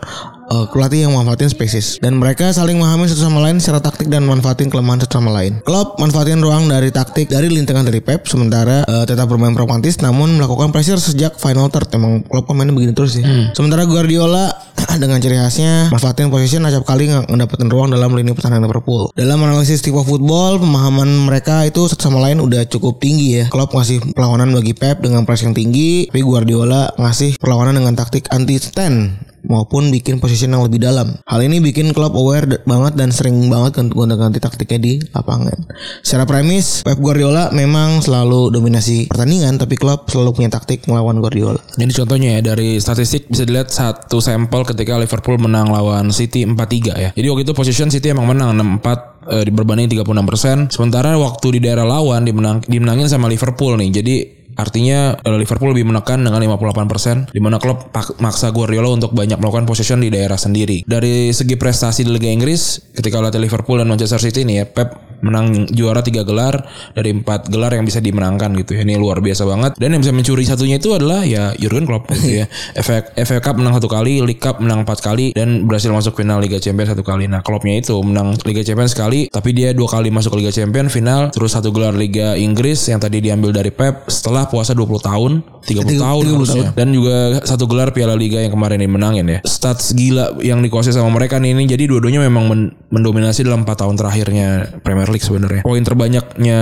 uh, 0.50 0.66
pelatih 0.70 1.06
yang 1.06 1.12
memanfaatin 1.14 1.50
spaces 1.50 1.98
dan 1.98 2.18
mereka 2.18 2.50
saling 2.54 2.78
memahami 2.78 3.10
satu 3.10 3.26
sama 3.26 3.42
lain 3.42 3.58
secara 3.58 3.82
taktik 3.82 4.08
dan 4.10 4.26
manfaatin 4.26 4.70
kelemahan 4.70 5.02
satu 5.02 5.18
sama 5.22 5.30
lain. 5.34 5.58
Klopp 5.66 5.98
manfaatin 5.98 6.42
ruang 6.42 6.70
dari 6.70 6.90
taktik 6.94 7.30
dari 7.30 7.50
lintingan 7.50 7.86
dari 7.86 7.98
Pep 8.02 8.26
sementara 8.30 8.86
uh, 8.86 9.04
tetap 9.04 9.26
bermain 9.30 9.54
pragmatis 9.54 9.98
namun 10.02 10.38
melakukan 10.38 10.70
pressure 10.70 10.98
sejak 11.00 11.38
final 11.38 11.70
third. 11.70 11.90
Emang 11.94 12.22
Klopp 12.26 12.46
kan 12.50 12.54
mainnya 12.58 12.74
begini 12.74 12.92
terus 12.94 13.18
sih. 13.18 13.24
Sementara 13.54 13.86
Guardiola 13.86 14.52
dengan 15.02 15.18
ciri 15.18 15.36
khasnya 15.36 15.88
manfaatin 15.90 16.28
position 16.28 16.64
acap 16.68 16.84
kali 16.86 17.08
nggak 17.10 17.28
ngedapetin 17.32 17.68
ruang 17.70 17.88
dalam 17.90 18.12
lini 18.14 18.32
pertahanan 18.32 18.64
Liverpool. 18.64 19.10
Dalam 19.16 19.40
analisis 19.42 19.82
tipe 19.82 19.98
football, 20.00 20.60
pemahaman 20.60 21.08
mereka 21.26 21.64
itu 21.66 21.88
satu 21.88 22.08
sama 22.08 22.22
lain 22.22 22.38
udah 22.40 22.64
cukup 22.68 23.00
tinggi 23.00 23.42
ya. 23.42 23.44
Klopp 23.50 23.74
ngasih 23.74 24.14
perlawanan 24.14 24.52
bagi 24.54 24.72
Pep 24.76 25.02
dengan 25.02 25.24
pressing 25.24 25.56
tinggi, 25.56 26.08
tapi 26.08 26.22
Guardiola 26.22 26.92
ngasih 26.96 27.40
perlawanan 27.40 27.80
dengan 27.82 27.94
taktik 27.96 28.28
anti 28.30 28.56
stand 28.60 29.26
maupun 29.46 29.88
bikin 29.90 30.18
position 30.18 30.52
yang 30.54 30.66
lebih 30.66 30.82
dalam. 30.82 31.16
Hal 31.26 31.40
ini 31.42 31.62
bikin 31.62 31.90
Klopp 31.94 32.14
aware 32.18 32.62
banget 32.66 32.98
dan 32.98 33.10
sering 33.10 33.48
banget 33.48 33.78
ganti- 33.80 33.94
gonta-ganti 33.94 34.38
taktiknya 34.42 34.78
di 34.78 34.92
lapangan. 35.14 35.58
Secara 36.02 36.28
premis, 36.28 36.82
Pep 36.86 36.98
Guardiola 36.98 37.50
memang 37.54 38.02
selalu 38.02 38.52
dominasi 38.52 39.08
pertandingan, 39.10 39.56
tapi 39.56 39.78
Klopp 39.78 40.10
selalu 40.10 40.42
punya 40.42 40.50
taktik 40.52 40.84
melawan 40.90 41.18
Guardiola. 41.22 41.58
Jadi 41.78 41.92
contohnya 41.96 42.28
ya 42.38 42.40
dari 42.42 42.78
statistik 42.78 43.30
bisa 43.30 43.46
dilihat 43.46 43.70
satu 43.72 44.18
sampel 44.20 44.66
ketika 44.66 44.98
Liverpool 44.98 45.38
menang 45.40 45.70
lawan 45.70 46.10
City 46.10 46.44
4-3 46.44 46.94
ya. 46.98 47.10
Jadi 47.14 47.26
waktu 47.30 47.42
itu 47.46 47.52
position 47.54 47.88
City 47.88 48.12
emang 48.12 48.28
menang 48.30 48.54
6-4 48.82 49.16
eh, 49.30 49.46
berbanding 49.50 49.90
36%. 49.90 50.74
Sementara 50.74 51.14
waktu 51.18 51.58
di 51.58 51.60
daerah 51.62 51.86
lawan 51.86 52.22
dimenang 52.26 52.62
dimenangin 52.66 53.10
sama 53.10 53.26
Liverpool 53.26 53.78
nih. 53.78 53.90
Jadi 53.90 54.14
Artinya 54.56 55.14
eh, 55.20 55.36
Liverpool 55.38 55.70
lebih 55.76 55.86
menekan 55.86 56.24
dengan 56.24 56.40
58% 56.42 57.30
di 57.30 57.40
mana 57.40 57.60
klub 57.62 57.92
maksa 58.18 58.50
Guardiola 58.50 58.90
untuk 58.96 59.12
banyak 59.12 59.38
melakukan 59.38 59.68
possession 59.68 60.02
di 60.02 60.10
daerah 60.10 60.40
sendiri. 60.40 60.82
Dari 60.88 61.30
segi 61.30 61.54
prestasi 61.54 62.02
di 62.02 62.10
Liga 62.10 62.32
Inggris 62.32 62.92
ketika 62.96 63.22
latih 63.22 63.38
Liverpool 63.38 63.78
dan 63.78 63.86
Manchester 63.86 64.18
City 64.18 64.42
nih 64.48 64.56
ya 64.60 64.66
Pep 64.66 65.05
menang 65.22 65.68
juara 65.72 66.00
tiga 66.04 66.22
gelar 66.26 66.66
dari 66.92 67.12
empat 67.12 67.48
gelar 67.48 67.72
yang 67.74 67.84
bisa 67.84 68.00
dimenangkan 68.00 68.52
gitu 68.60 68.76
ya. 68.76 68.82
Ini 68.84 69.00
luar 69.00 69.20
biasa 69.20 69.46
banget. 69.46 69.72
Dan 69.76 69.96
yang 69.96 70.02
bisa 70.02 70.12
mencuri 70.12 70.44
satunya 70.44 70.76
itu 70.76 70.92
adalah 70.92 71.22
ya 71.24 71.52
Jurgen 71.56 71.84
Klopp 71.88 72.10
gitu 72.12 72.42
ya. 72.42 72.46
FA, 72.84 73.02
FA 73.16 73.38
Cup 73.40 73.56
menang 73.60 73.76
satu 73.76 73.88
kali, 73.88 74.20
League 74.22 74.42
Cup 74.42 74.60
menang 74.60 74.84
empat 74.84 75.00
kali 75.00 75.32
dan 75.32 75.64
berhasil 75.64 75.88
masuk 75.92 76.18
final 76.18 76.40
Liga 76.40 76.60
Champions 76.60 76.92
satu 76.92 77.04
kali. 77.06 77.28
Nah 77.30 77.40
Kloppnya 77.40 77.78
itu 77.78 77.96
menang 78.02 78.36
Liga 78.44 78.62
Champions 78.66 78.92
sekali, 78.92 79.28
tapi 79.30 79.52
dia 79.56 79.72
dua 79.72 79.88
kali 79.88 80.12
masuk 80.12 80.36
ke 80.36 80.46
Liga 80.46 80.52
Champions 80.52 80.90
final, 80.92 81.32
terus 81.32 81.52
satu 81.54 81.72
gelar 81.72 81.96
Liga 81.96 82.34
Inggris 82.36 82.88
yang 82.88 83.00
tadi 83.00 83.22
diambil 83.22 83.52
dari 83.52 83.70
Pep 83.72 84.06
setelah 84.10 84.46
puasa 84.46 84.72
20 84.76 85.00
tahun, 85.02 85.32
30 85.64 85.96
tahun 85.98 86.22
30 86.26 86.36
harusnya. 86.36 86.68
Dan 86.76 86.92
juga 86.92 87.40
satu 87.42 87.64
gelar 87.66 87.90
Piala 87.90 88.14
Liga 88.14 88.42
yang 88.42 88.52
kemarin 88.52 88.82
dimenangin 88.82 89.26
ya. 89.26 89.38
Stats 89.46 89.96
gila 89.96 90.38
yang 90.42 90.60
dikuasai 90.60 90.92
sama 90.94 91.08
mereka 91.10 91.40
nih 91.40 91.56
ini 91.56 91.64
jadi 91.66 91.88
dua-duanya 91.88 92.20
memang 92.26 92.44
men- 92.46 92.72
mendominasi 92.90 93.42
dalam 93.46 93.64
4 93.64 93.82
tahun 93.82 93.94
terakhirnya 93.98 94.48
Premier 94.82 95.05
League 95.12 95.24
sebenarnya. 95.24 95.62
Poin 95.66 95.82
terbanyaknya 95.82 96.60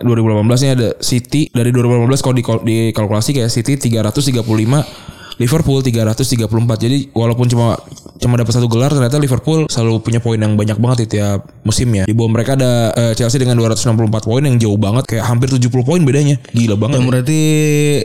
2018 0.00 0.64
ini 0.64 0.70
ada 0.72 0.88
City 1.00 1.48
dari 1.52 1.70
2018 1.70 2.24
kalau 2.24 2.34
di 2.34 2.44
dikalkulasi 2.44 3.30
kayak 3.36 3.50
City 3.52 3.76
335 3.76 5.11
Liverpool 5.36 5.80
334 5.80 6.44
jadi 6.78 6.98
walaupun 7.12 7.46
cuma 7.46 7.76
cuma 8.16 8.38
dapat 8.38 8.52
satu 8.54 8.66
gelar 8.66 8.90
ternyata 8.90 9.18
Liverpool 9.18 9.66
selalu 9.66 9.98
punya 9.98 10.18
poin 10.18 10.38
yang 10.38 10.54
banyak 10.54 10.78
banget 10.78 11.06
di 11.06 11.18
tiap 11.18 11.42
musimnya 11.62 12.06
di 12.06 12.14
bawah 12.14 12.30
mereka 12.30 12.54
ada 12.54 12.92
eh, 12.92 13.12
Chelsea 13.12 13.36
dengan 13.36 13.58
264 13.58 13.98
poin 14.22 14.42
yang 14.42 14.56
jauh 14.56 14.78
banget 14.78 15.04
kayak 15.06 15.26
hampir 15.26 15.50
70 15.50 15.66
poin 15.82 16.00
bedanya 16.02 16.38
gila 16.52 16.76
banget 16.76 17.02
Yang 17.02 17.08
berarti 17.08 17.40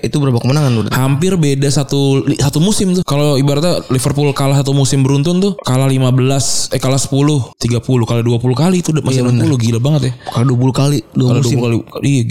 itu 0.01 0.15
berapa 0.17 0.39
kemenangan 0.39 0.71
menurut? 0.71 0.89
hampir 0.89 1.33
beda 1.35 1.69
satu 1.69 2.23
satu 2.33 2.59
musim 2.59 2.93
tuh. 2.93 3.03
Kalau 3.03 3.35
ibaratnya 3.35 3.83
Liverpool 3.89 4.33
kalah 4.33 4.57
satu 4.59 4.73
musim 4.73 5.05
beruntun 5.05 5.37
tuh, 5.37 5.53
kalah 5.61 5.85
15 5.85 6.73
eh 6.73 6.81
kalah 6.81 6.97
10, 6.97 7.53
30, 7.57 8.09
kalah 8.09 8.23
20 8.25 8.41
kali 8.53 8.75
itu 8.81 8.89
masih 8.99 9.21
60 9.23 9.57
gila 9.57 9.79
banget 9.79 10.01
ya. 10.09 10.13
Kalau 10.33 10.53
20 10.57 10.73
kali, 10.73 10.97
dua 11.13 11.27
Kalau 11.33 11.41
musim. 11.41 11.57
20 11.61 11.93
kali 11.93 12.03
iya 12.03 12.21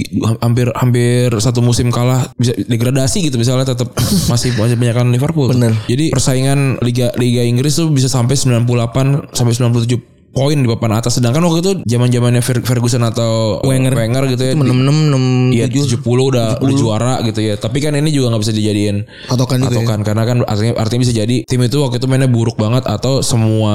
hampir 0.43 0.67
hampir 0.75 1.29
satu 1.39 1.61
musim 1.63 1.89
kalah 1.91 2.27
bisa 2.35 2.53
degradasi 2.57 3.27
gitu 3.27 3.37
misalnya 3.37 3.67
tetap 3.69 3.91
masih 4.31 4.51
masih 4.57 4.77
banyakan 4.87 5.11
Liverpool. 5.11 5.51
Bener. 5.51 5.75
Jadi 5.91 6.15
persaingan 6.15 6.79
Liga 6.79 7.11
Liga 7.19 7.43
Inggris 7.43 7.75
tuh 7.75 7.91
bisa 7.91 8.07
sampai 8.07 8.39
98 8.39 9.35
sampai 9.35 9.53
97 9.53 10.16
poin 10.37 10.53
di 10.55 10.69
papan 10.69 10.93
atas 10.95 11.17
sedangkan 11.17 11.41
waktu 11.43 11.59
itu 11.59 11.73
zaman-zamannya 11.83 12.39
Fer- 12.39 12.61
Ferguson 12.61 13.01
atau 13.01 13.65
Wenger 13.65 13.97
Wenger 13.97 14.25
gitu 14.29 14.43
ya. 14.43 14.53
di- 14.53 14.61
66 14.61 15.17
Iya 15.49 15.65
67 15.67 15.97
70 15.97 16.29
udah 16.29 16.47
udah 16.61 16.75
juara 16.77 17.15
gitu 17.23 17.41
ya. 17.41 17.57
Tapi 17.57 17.81
kan 17.81 17.97
ini 17.97 18.13
juga 18.13 18.29
nggak 18.29 18.43
bisa 18.45 18.53
dijadiin 18.53 18.97
patokan 19.27 19.57
juga 19.59 19.67
ya. 19.67 19.73
patokan 19.75 19.99
karena 20.03 20.23
kan 20.23 20.37
artinya 20.45 20.73
artinya 20.77 21.01
bisa 21.01 21.15
jadi 21.15 21.37
tim 21.43 21.61
itu 21.63 21.77
waktu 21.79 21.97
itu 21.97 22.07
mainnya 22.07 22.29
buruk 22.29 22.55
banget 22.55 22.85
atau 22.85 23.19
semua 23.21 23.75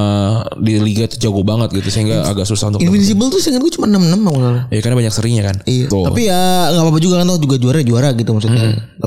di 0.54 0.78
liga 0.78 1.04
itu 1.04 1.18
jago 1.18 1.42
banget 1.42 1.72
gitu 1.72 1.88
sehingga 1.88 2.22
agak 2.24 2.46
susah 2.46 2.70
untuk 2.70 2.78
Invincible 2.80 3.26
tuh 3.26 3.40
seingat 3.40 3.58
gue 3.58 3.72
cuma 3.72 3.86
66 3.88 3.98
kalau 4.22 4.38
nggak 4.38 4.46
salah. 4.46 4.62
ya 4.68 4.78
karena 4.78 4.96
banyak 4.96 5.12
seringnya 5.12 5.42
kan. 5.44 5.56
Iya. 5.64 5.86
Tuh. 5.88 6.04
Tapi 6.06 6.20
ya 6.22 6.40
nggak 6.70 6.84
apa-apa 6.84 7.00
juga 7.00 7.14
kan 7.16 7.26
tau 7.26 7.38
juga 7.38 7.56
juara 7.56 7.78
juara 7.80 8.08
gitu 8.12 8.30
maksudnya. 8.30 8.62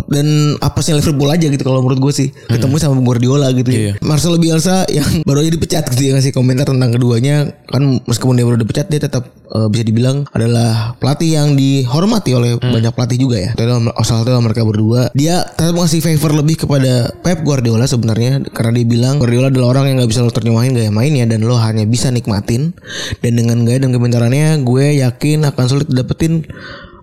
Dan 0.06 0.28
apa 0.60 0.80
sih 0.80 0.92
Liverpool 0.92 1.30
aja 1.30 1.46
gitu 1.46 1.64
kalau 1.64 1.80
menurut 1.80 2.00
gue 2.02 2.14
sih 2.14 2.28
ketemu 2.46 2.76
sama 2.76 3.00
Guardiola 3.00 3.48
gitu. 3.54 3.70
Iya. 3.70 3.84
Ya. 3.86 3.94
Marcelo 4.02 4.36
Bielsa 4.36 4.84
yang 4.90 5.06
baru 5.28 5.40
aja 5.40 5.52
dipecat 5.52 5.84
gitu 5.88 6.02
ya 6.04 6.12
ngasih 6.14 6.32
komentar 6.32 6.66
tentang 6.66 6.90
keduanya 6.90 7.45
kan 7.70 8.02
meskipun 8.06 8.38
dia 8.38 8.46
baru 8.46 8.58
dipecat 8.62 8.88
dia 8.88 9.02
tetap 9.02 9.30
eh, 9.52 9.68
bisa 9.70 9.84
dibilang 9.84 10.26
adalah 10.32 10.96
pelatih 10.98 11.38
yang 11.38 11.54
dihormati 11.54 12.32
oleh 12.36 12.58
banyak 12.60 12.94
pelatih 12.94 13.18
juga 13.20 13.38
ya. 13.42 13.52
Dalam 13.58 13.90
asal 13.96 14.24
dalam 14.24 14.46
mereka 14.46 14.64
berdua. 14.64 15.10
Dia 15.18 15.44
tetap 15.44 15.76
ngasih 15.76 16.02
favor 16.02 16.38
lebih 16.40 16.66
kepada 16.66 17.14
Pep 17.22 17.42
Guardiola 17.42 17.86
sebenarnya 17.90 18.46
karena 18.52 18.72
dia 18.82 18.86
bilang 18.88 19.22
Guardiola 19.22 19.50
adalah 19.50 19.78
orang 19.78 19.94
yang 19.94 19.96
nggak 20.04 20.12
bisa 20.12 20.22
lo 20.26 20.32
terjemahin 20.32 20.76
gaya 20.76 20.92
mainnya 20.94 21.26
dan 21.26 21.44
lo 21.46 21.58
hanya 21.58 21.86
bisa 21.86 22.10
nikmatin. 22.14 22.76
Dan 23.20 23.38
dengan 23.38 23.66
gaya 23.66 23.82
dan 23.82 23.92
kepintarannya 23.96 24.62
gue 24.62 25.02
yakin 25.02 25.48
akan 25.50 25.66
sulit 25.66 25.88
dapetin 25.90 26.46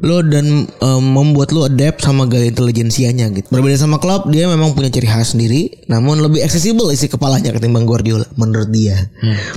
lo 0.03 0.19
dan 0.27 0.67
em, 0.67 1.03
membuat 1.03 1.55
lo 1.55 1.71
adapt 1.71 2.03
sama 2.03 2.27
gaya 2.27 2.51
intelijensianya 2.51 3.31
gitu. 3.33 3.47
Berbeda 3.55 3.79
sama 3.79 4.03
Klopp, 4.03 4.29
dia 4.35 4.51
memang 4.51 4.75
punya 4.75 4.91
ciri 4.91 5.07
khas 5.07 5.33
sendiri, 5.38 5.87
namun 5.87 6.19
lebih 6.19 6.43
aksesibel 6.43 6.91
isi 6.91 7.07
kepalanya 7.07 7.55
ketimbang 7.55 7.87
Guardiola 7.87 8.27
menurut 8.35 8.69
dia. 8.75 8.99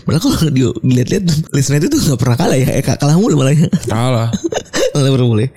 Padahal 0.06 0.22
kalau 0.22 0.54
dia 0.54 0.70
dilihat-lihat 0.86 1.24
Leeds 1.50 1.70
United 1.74 1.90
tuh 1.90 2.00
nggak 2.14 2.20
pernah 2.22 2.38
kalah 2.38 2.58
ya, 2.58 2.70
eh, 2.78 2.86
kalah 2.86 3.18
mulu 3.18 3.42
malah 3.42 3.58
ya. 3.58 3.66
Kalah. 3.90 4.30
Liverpool 5.04 5.44
ya. 5.44 5.50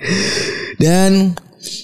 Dan 0.79 1.37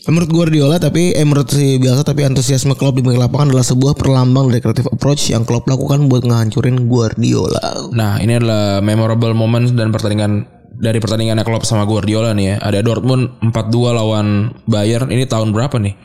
menurut 0.08 0.30
Guardiola 0.32 0.80
tapi 0.80 1.12
eh 1.12 1.26
menurut 1.28 1.52
si 1.52 1.76
Bielsa 1.78 2.08
tapi 2.08 2.24
antusiasme 2.24 2.74
Klopp 2.80 2.96
di 3.00 3.04
balik 3.04 3.28
lapangan 3.28 3.52
adalah 3.52 3.68
sebuah 3.68 3.94
perlambang 4.00 4.48
dari 4.48 4.63
creative 4.63 4.89
approach 4.91 5.30
yang 5.30 5.44
Klopp 5.44 5.68
lakukan 5.68 6.08
buat 6.08 6.24
ngehancurin 6.24 6.88
Guardiola. 6.88 7.91
Nah, 7.91 8.18
ini 8.24 8.39
adalah 8.39 8.80
memorable 8.80 9.36
moment 9.36 9.68
dan 9.76 9.91
pertandingan 9.91 10.48
dari 10.86 11.02
pertandingannya 11.02 11.41
Klopp 11.41 11.65
sama 11.65 11.89
Guardiola 11.89 12.38
nih 12.38 12.45
ya. 12.45 12.56
Ada 12.62 12.86
Dortmund 12.86 13.41
4-2 13.41 13.98
lawan 13.98 14.54
Bayern. 14.69 15.10
Ini 15.10 15.26
tahun 15.26 15.50
berapa 15.50 15.82
nih? 15.82 15.98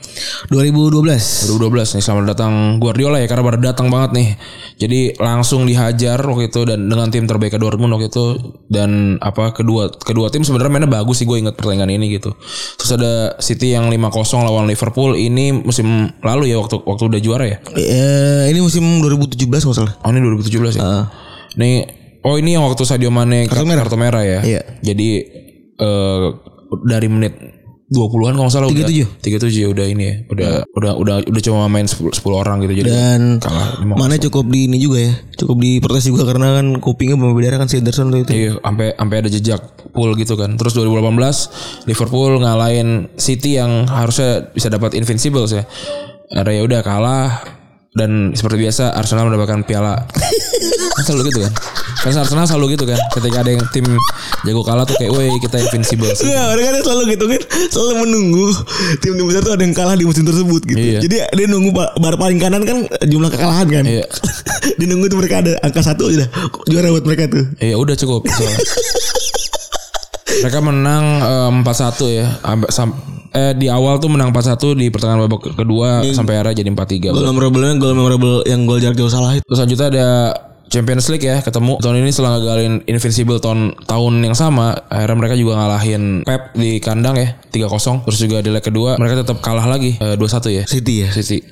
2012. 0.49 1.53
2012 1.53 2.01
nih 2.01 2.03
selamat 2.03 2.25
datang 2.33 2.53
Guardiola 2.81 3.21
ya 3.21 3.29
karena 3.29 3.45
baru 3.45 3.61
datang 3.61 3.93
banget 3.93 4.11
nih. 4.17 4.29
Jadi 4.81 5.01
langsung 5.21 5.69
dihajar 5.69 6.17
waktu 6.25 6.49
itu 6.49 6.65
dan 6.65 6.89
dengan 6.89 7.13
tim 7.13 7.29
terbaik 7.29 7.61
Dortmund 7.61 7.93
waktu 8.01 8.09
itu 8.09 8.57
dan 8.73 9.21
apa 9.21 9.53
kedua 9.53 9.93
kedua 9.93 10.33
tim 10.33 10.41
sebenarnya 10.41 10.73
mainnya 10.73 10.89
bagus 10.89 11.21
sih 11.21 11.29
gue 11.29 11.37
ingat 11.37 11.61
pertandingan 11.61 11.93
ini 11.93 12.17
gitu. 12.17 12.33
Terus 12.81 12.91
ada 12.97 13.37
City 13.45 13.77
yang 13.77 13.93
5-0 13.93 14.49
lawan 14.49 14.65
Liverpool 14.65 15.13
ini 15.21 15.53
musim 15.53 16.09
lalu 16.25 16.49
ya 16.49 16.57
waktu 16.57 16.81
waktu 16.81 17.05
udah 17.13 17.21
juara 17.21 17.45
ya. 17.45 17.61
Eh, 17.77 18.49
ini 18.49 18.65
musim 18.65 19.05
2017 19.05 19.37
nggak 19.45 19.77
salah. 19.77 19.95
Oh 20.01 20.09
ini 20.09 20.25
2017 20.25 20.81
ya. 20.81 21.13
Nih 21.61 22.00
oh 22.25 22.35
ini 22.37 22.57
yang 22.57 22.65
waktu 22.67 22.83
Sadio 22.85 23.13
Mane 23.13 23.49
kartu 23.49 23.65
merah, 23.65 23.83
kartu 23.85 23.99
merah 23.99 24.23
ya. 24.25 24.41
Iya. 24.45 24.63
Jadi 24.81 25.09
eh 25.81 26.27
dari 26.87 27.09
menit 27.11 27.35
20-an 27.91 28.39
kalau 28.39 28.47
salah 28.47 28.71
37. 28.71 28.87
udah 28.87 29.43
37 29.51 29.67
ya 29.67 29.69
udah 29.75 29.87
ini 29.91 30.05
ya. 30.07 30.15
Udah 30.31 30.53
udah 30.79 30.93
udah 30.95 31.15
udah 31.27 31.43
cuma 31.43 31.67
main 31.67 31.91
10, 31.91 32.15
10 32.15 32.23
orang 32.31 32.63
gitu 32.63 32.87
jadi 32.87 32.87
Dan 32.87 33.43
kalah 33.43 33.83
mana 33.83 34.15
cukup 34.15 34.47
di 34.47 34.71
ini 34.71 34.79
juga 34.79 35.11
ya. 35.11 35.13
Cukup 35.35 35.59
diprotes 35.59 36.07
juga 36.07 36.23
karena 36.23 36.63
kan 36.63 36.79
kupingnya 36.79 37.19
berdarah 37.19 37.59
kan 37.59 37.67
si 37.67 37.83
Ederson 37.83 38.15
tuh 38.15 38.23
itu. 38.23 38.31
Iya, 38.31 38.63
sampai 38.63 38.95
sampai 38.95 39.17
ada 39.19 39.29
jejak 39.29 39.61
pool 39.91 40.15
gitu 40.15 40.39
kan. 40.39 40.55
Terus 40.55 40.79
2018 40.79 41.91
Liverpool 41.91 42.39
ngalahin 42.39 43.11
City 43.19 43.59
yang 43.59 43.91
harusnya 43.91 44.55
bisa 44.55 44.71
dapat 44.71 44.95
invincible 44.95 45.51
ya. 45.51 45.67
Ada 46.31 46.55
ya 46.55 46.63
udah 46.63 46.87
kalah 46.87 47.43
dan 47.99 48.39
seperti 48.39 48.71
biasa 48.71 48.95
Arsenal 48.95 49.27
mendapatkan 49.27 49.67
piala. 49.67 50.07
Kan 50.95 51.03
selalu 51.03 51.35
gitu 51.35 51.43
kan. 51.43 51.55
Kan 52.01 52.17
Arsenal 52.17 52.45
selalu 52.45 52.75
gitu 52.75 52.85
kan. 52.85 52.97
Ketika 53.11 53.37
ada 53.39 53.51
yang 53.51 53.65
tim 53.71 53.85
jago 54.43 54.63
kalah 54.63 54.83
tuh 54.83 54.97
kayak, 54.97 55.11
"Woi, 55.11 55.29
kita 55.39 55.61
invincible." 55.61 56.09
sih." 56.11 56.25
Enggak, 56.27 56.47
mereka 56.51 56.69
kan 56.71 56.83
selalu 56.83 57.03
gitu 57.11 57.25
kan 57.27 57.41
Selalu 57.69 57.93
menunggu 58.01 58.47
Tim-tim 58.99 59.25
besar 59.25 59.43
tuh 59.43 59.53
ada 59.53 59.61
yang 59.61 59.73
kalah 59.73 59.93
di 59.93 60.03
musim 60.03 60.25
tersebut 60.25 60.61
gitu 60.65 60.81
Iya. 60.81 61.01
Jadi 61.01 61.17
dia 61.31 61.47
nunggu 61.47 61.71
ba- 61.71 61.93
bar 61.95 62.17
paling 62.17 62.37
kanan 62.37 62.65
kan 62.65 62.83
Jumlah 63.03 63.29
kekalahan 63.29 63.69
kan 63.69 63.85
Iya. 63.85 64.09
Dia 64.79 64.87
nunggu 64.87 65.07
tuh 65.07 65.19
mereka 65.19 65.41
ada 65.41 65.53
Angka 65.61 65.81
satu 65.83 66.09
aja 66.09 66.25
Juara 66.65 66.89
buat 66.89 67.05
mereka 67.05 67.29
tuh 67.29 67.45
Iya 67.59 67.77
udah 67.77 67.95
cukup. 67.95 68.25
soalnya. 68.27 68.59
Mereka 70.41 70.59
menang 70.63 71.05
eh, 71.21 71.51
4-1 71.61 71.69
ya. 72.11 72.27
Sampai 72.41 72.69
sam- 72.71 72.97
eh 73.31 73.53
di 73.55 73.69
awal 73.69 74.01
tuh 74.01 74.09
menang 74.09 74.33
4-1 74.33 74.75
di 74.75 74.89
pertengahan 74.89 75.23
babak 75.23 75.55
kedua 75.55 76.03
sampai 76.09 76.35
akhirnya 76.35 76.65
jadi 76.65 76.71
4-3. 76.73 77.13
Gol 77.13 77.29
memorable 77.29 77.63
Gol 77.77 77.93
memorable 77.93 78.35
Yang 78.43 78.61
gol 78.65 78.79
jarak 78.81 78.97
jauh 78.97 79.07
salah 79.07 79.33
itu 79.33 79.45
Terus 79.45 79.55
selanjutnya 79.55 79.87
ada 79.89 80.07
Champions 80.71 81.11
League 81.11 81.27
ya 81.27 81.43
ketemu. 81.43 81.83
Tahun 81.83 81.97
ini 81.99 82.11
setelah 82.15 82.39
ngagalin 82.39 82.87
Invincible 82.87 83.43
tahun 83.43 83.75
tahun 83.85 84.15
yang 84.23 84.39
sama 84.39 84.79
akhirnya 84.87 85.17
mereka 85.19 85.35
juga 85.35 85.59
ngalahin 85.59 86.23
Pep 86.23 86.55
di 86.55 86.79
kandang 86.79 87.19
ya 87.19 87.35
3-0 87.51 88.07
terus 88.07 88.19
juga 88.23 88.39
di 88.39 88.55
leg 88.55 88.63
kedua 88.63 88.95
mereka 88.97 89.27
tetap 89.27 89.43
kalah 89.43 89.67
lagi 89.67 89.99
eh, 89.99 90.15
2-1 90.15 90.63
ya. 90.63 90.65
City 90.71 90.95
ya? 91.05 91.09
City 91.11 91.43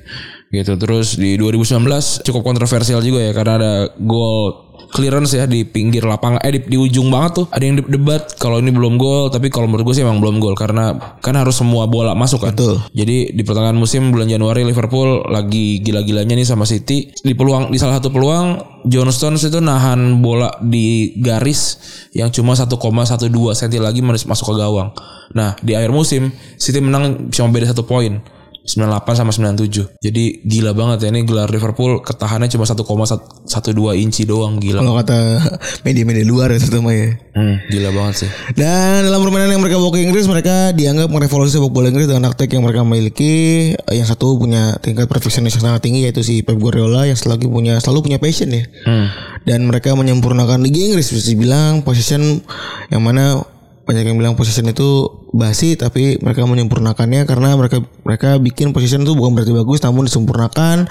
gitu. 0.49 0.73
Terus 0.75 1.15
di 1.15 1.37
2019 1.37 2.25
cukup 2.25 2.41
kontroversial 2.41 3.01
juga 3.05 3.21
ya 3.21 3.31
karena 3.33 3.53
ada 3.61 3.73
gol 4.01 4.69
clearance 4.89 5.37
ya 5.37 5.45
di 5.45 5.63
pinggir 5.63 6.01
lapangan. 6.01 6.41
Eh 6.41 6.57
di, 6.57 6.59
di 6.65 6.77
ujung 6.77 7.13
banget 7.13 7.43
tuh. 7.43 7.45
Ada 7.53 7.63
yang 7.63 7.75
de- 7.81 7.89
debat 7.89 8.25
kalau 8.41 8.57
ini 8.57 8.73
belum 8.73 8.97
gol 8.97 9.29
tapi 9.29 9.53
kalau 9.53 9.69
menurut 9.69 9.93
gue 9.93 9.95
sih 10.01 10.03
emang 10.03 10.17
belum 10.17 10.41
gol 10.41 10.57
karena 10.57 10.97
kan 11.21 11.37
harus 11.37 11.61
semua 11.61 11.85
bola 11.85 12.17
masuk 12.17 12.49
kan. 12.49 12.53
Betul. 12.57 12.81
jadi 12.91 13.31
di 13.31 13.41
pertengahan 13.45 13.77
musim 13.77 14.09
bulan 14.09 14.27
Januari 14.27 14.65
Liverpool 14.65 15.29
lagi 15.29 15.79
gila-gilanya 15.85 16.33
nih 16.33 16.47
sama 16.47 16.65
City. 16.65 17.13
Di 17.13 17.37
peluang 17.37 17.69
di 17.69 17.77
salah 17.77 18.01
satu 18.01 18.09
peluang 18.09 18.81
John 18.89 19.13
Stones 19.13 19.45
itu 19.45 19.61
nahan 19.61 20.23
bola 20.23 20.49
di 20.63 21.13
garis 21.21 21.77
yang 22.17 22.33
cuma 22.33 22.57
1,12 22.57 23.29
cm 23.29 23.81
lagi 23.83 24.01
masuk 24.01 24.45
ke 24.49 24.55
gawang. 24.57 24.89
Nah 25.37 25.53
di 25.61 25.77
akhir 25.77 25.93
musim 25.93 26.33
City 26.57 26.81
menang 26.81 27.29
cuma 27.29 27.53
beda 27.53 27.69
satu 27.69 27.85
poin 27.85 28.17
98 28.69 29.17
sama 29.17 29.31
97. 29.33 29.97
Jadi 29.97 30.45
gila 30.45 30.77
banget 30.77 31.01
ya 31.01 31.09
ini 31.09 31.25
gelar 31.25 31.49
Liverpool 31.49 32.05
ketahanannya 32.05 32.53
cuma 32.53 32.69
1,12 32.69 33.25
inci 33.97 34.23
doang 34.23 34.61
gila. 34.61 34.79
Kalau 34.79 34.93
kata 34.93 35.17
media-media 35.81 36.21
luar 36.21 36.53
itu 36.53 36.77
mah 36.77 36.93
ya 36.93 37.17
Hmm, 37.33 37.55
gila 37.71 37.89
banget 37.89 38.15
sih. 38.25 38.29
Dan 38.53 39.07
dalam 39.07 39.23
permainan 39.23 39.47
yang 39.49 39.63
mereka 39.63 39.79
bawa 39.79 39.95
ke 39.95 40.03
Inggris 40.03 40.27
Mereka 40.27 40.75
dianggap 40.75 41.07
merevolusi 41.07 41.55
sepak 41.55 41.71
bola 41.71 41.87
Inggris 41.87 42.03
Dengan 42.03 42.27
taktik 42.27 42.51
yang 42.51 42.67
mereka 42.67 42.83
miliki 42.83 43.71
Yang 43.87 44.11
satu 44.11 44.35
punya 44.35 44.75
tingkat 44.77 45.07
perfeksionis 45.07 45.55
yang 45.55 45.71
sangat 45.71 45.87
tinggi 45.87 46.03
Yaitu 46.03 46.19
si 46.19 46.43
Pep 46.43 46.59
Guardiola 46.59 47.07
Yang 47.07 47.23
selalu 47.23 47.47
punya 47.47 47.79
selalu 47.79 48.11
punya 48.11 48.19
passion 48.19 48.51
ya 48.51 48.67
Hmm. 48.83 49.07
Dan 49.47 49.71
mereka 49.71 49.95
menyempurnakan 49.95 50.59
Liga 50.59 50.83
Inggris 50.83 51.15
Bisa 51.15 51.31
dibilang 51.31 51.79
position 51.79 52.43
Yang 52.91 53.01
mana 53.07 53.23
banyak 53.89 54.05
yang 54.05 54.21
bilang 54.21 54.37
position 54.37 54.69
itu 54.69 55.09
basi 55.33 55.73
tapi 55.73 56.21
mereka 56.21 56.45
menyempurnakannya 56.45 57.25
karena 57.25 57.57
mereka 57.57 57.81
mereka 58.05 58.37
bikin 58.37 58.69
position 58.69 59.01
itu 59.01 59.17
bukan 59.17 59.33
berarti 59.33 59.49
bagus 59.49 59.81
namun 59.81 60.05
disempurnakan 60.05 60.85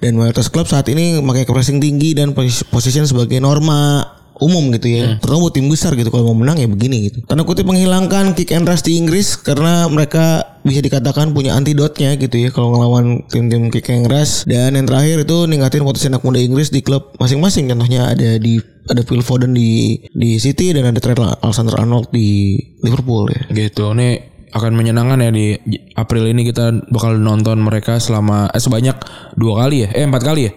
dan 0.00 0.12
mayoritas 0.16 0.48
klub 0.48 0.64
saat 0.64 0.88
ini 0.88 1.20
memakai 1.20 1.44
pressing 1.44 1.76
tinggi 1.76 2.16
dan 2.16 2.32
posi- 2.32 2.64
position 2.72 3.04
sebagai 3.04 3.36
norma 3.36 4.16
umum 4.38 4.70
gitu 4.74 4.88
ya. 4.88 5.18
Terutama 5.18 5.50
buat 5.50 5.54
tim 5.54 5.66
besar 5.66 5.98
gitu 5.98 6.08
kalau 6.14 6.30
mau 6.30 6.46
menang 6.46 6.62
ya 6.62 6.70
begini 6.70 7.10
gitu. 7.10 7.26
Tanda 7.26 7.42
kutip 7.42 7.66
menghilangkan 7.66 8.38
kick 8.38 8.54
and 8.54 8.64
rush 8.70 8.86
di 8.86 8.96
Inggris 8.96 9.34
karena 9.34 9.90
mereka 9.90 10.56
bisa 10.62 10.78
dikatakan 10.82 11.34
punya 11.34 11.54
antidotnya 11.58 12.14
gitu 12.18 12.38
ya 12.38 12.54
kalau 12.54 12.74
ngelawan 12.74 13.24
tim-tim 13.30 13.70
kick 13.72 13.88
and 13.90 14.06
rush 14.06 14.46
dan 14.46 14.74
yang 14.78 14.86
terakhir 14.86 15.26
itu 15.26 15.36
ningkatin 15.48 15.82
potensi 15.82 16.06
anak 16.10 16.22
muda 16.22 16.38
Inggris 16.38 16.68
di 16.68 16.84
klub 16.84 17.14
masing-masing 17.16 17.72
contohnya 17.72 18.10
ada 18.12 18.36
di 18.36 18.60
ada 18.88 19.02
Phil 19.04 19.22
Foden 19.22 19.52
di 19.52 20.00
di 20.12 20.40
City 20.40 20.72
dan 20.72 20.88
ada 20.88 20.98
Trent 20.98 21.20
Alexander-Arnold 21.20 22.10
di 22.10 22.58
Liverpool 22.82 23.28
ya. 23.30 23.42
Gitu. 23.52 23.92
Ini 23.94 24.08
akan 24.48 24.72
menyenangkan 24.72 25.20
ya 25.20 25.30
di 25.30 25.56
April 25.92 26.32
ini 26.32 26.48
kita 26.48 26.72
bakal 26.88 27.20
nonton 27.20 27.60
mereka 27.60 28.00
selama 28.00 28.48
eh 28.48 28.60
sebanyak 28.60 28.96
dua 29.36 29.64
kali 29.64 29.84
ya. 29.84 29.88
Eh 29.92 30.04
empat 30.08 30.24
kali 30.24 30.48
ya. 30.48 30.52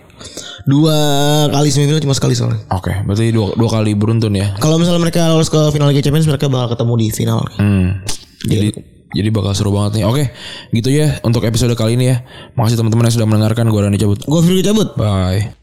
Dua 0.70 0.98
kali 1.50 1.70
semifinal 1.74 2.02
cuma 2.02 2.15
sekali 2.15 2.38
soalnya. 2.38 2.62
Oke, 2.72 2.94
berarti 3.04 3.34
dua, 3.34 3.58
dua 3.58 3.70
kali 3.70 3.98
beruntun 3.98 4.38
ya. 4.38 4.54
Kalau 4.62 4.78
misalnya 4.78 5.02
mereka 5.02 5.28
lolos 5.34 5.50
ke 5.50 5.60
final 5.74 5.89
Liga 5.89 6.06
Champions 6.06 6.30
mereka 6.30 6.48
bakal 6.48 6.78
ketemu 6.78 6.94
di 7.02 7.08
final. 7.10 7.41
Hmm. 7.58 8.06
Jadi 8.46 8.67
jadi 9.12 9.30
bakal 9.34 9.52
seru 9.58 9.76
banget 9.76 10.02
nih. 10.02 10.06
Oke, 10.08 10.24
gitu 10.72 10.89
ya 10.94 11.20
untuk 11.28 11.44
episode 11.44 11.74
kali 11.76 12.00
ini 12.00 12.15
ya. 12.15 12.24
Makasih 12.56 12.80
teman-teman 12.80 13.10
yang 13.10 13.15
sudah 13.17 13.28
mendengarkan. 13.28 13.67
Gue 13.67 13.82
Rani 13.82 14.00
cabut. 14.00 14.20
Gue 14.24 14.39
Firly 14.46 14.63
cabut. 14.63 14.96
Bye. 14.96 15.61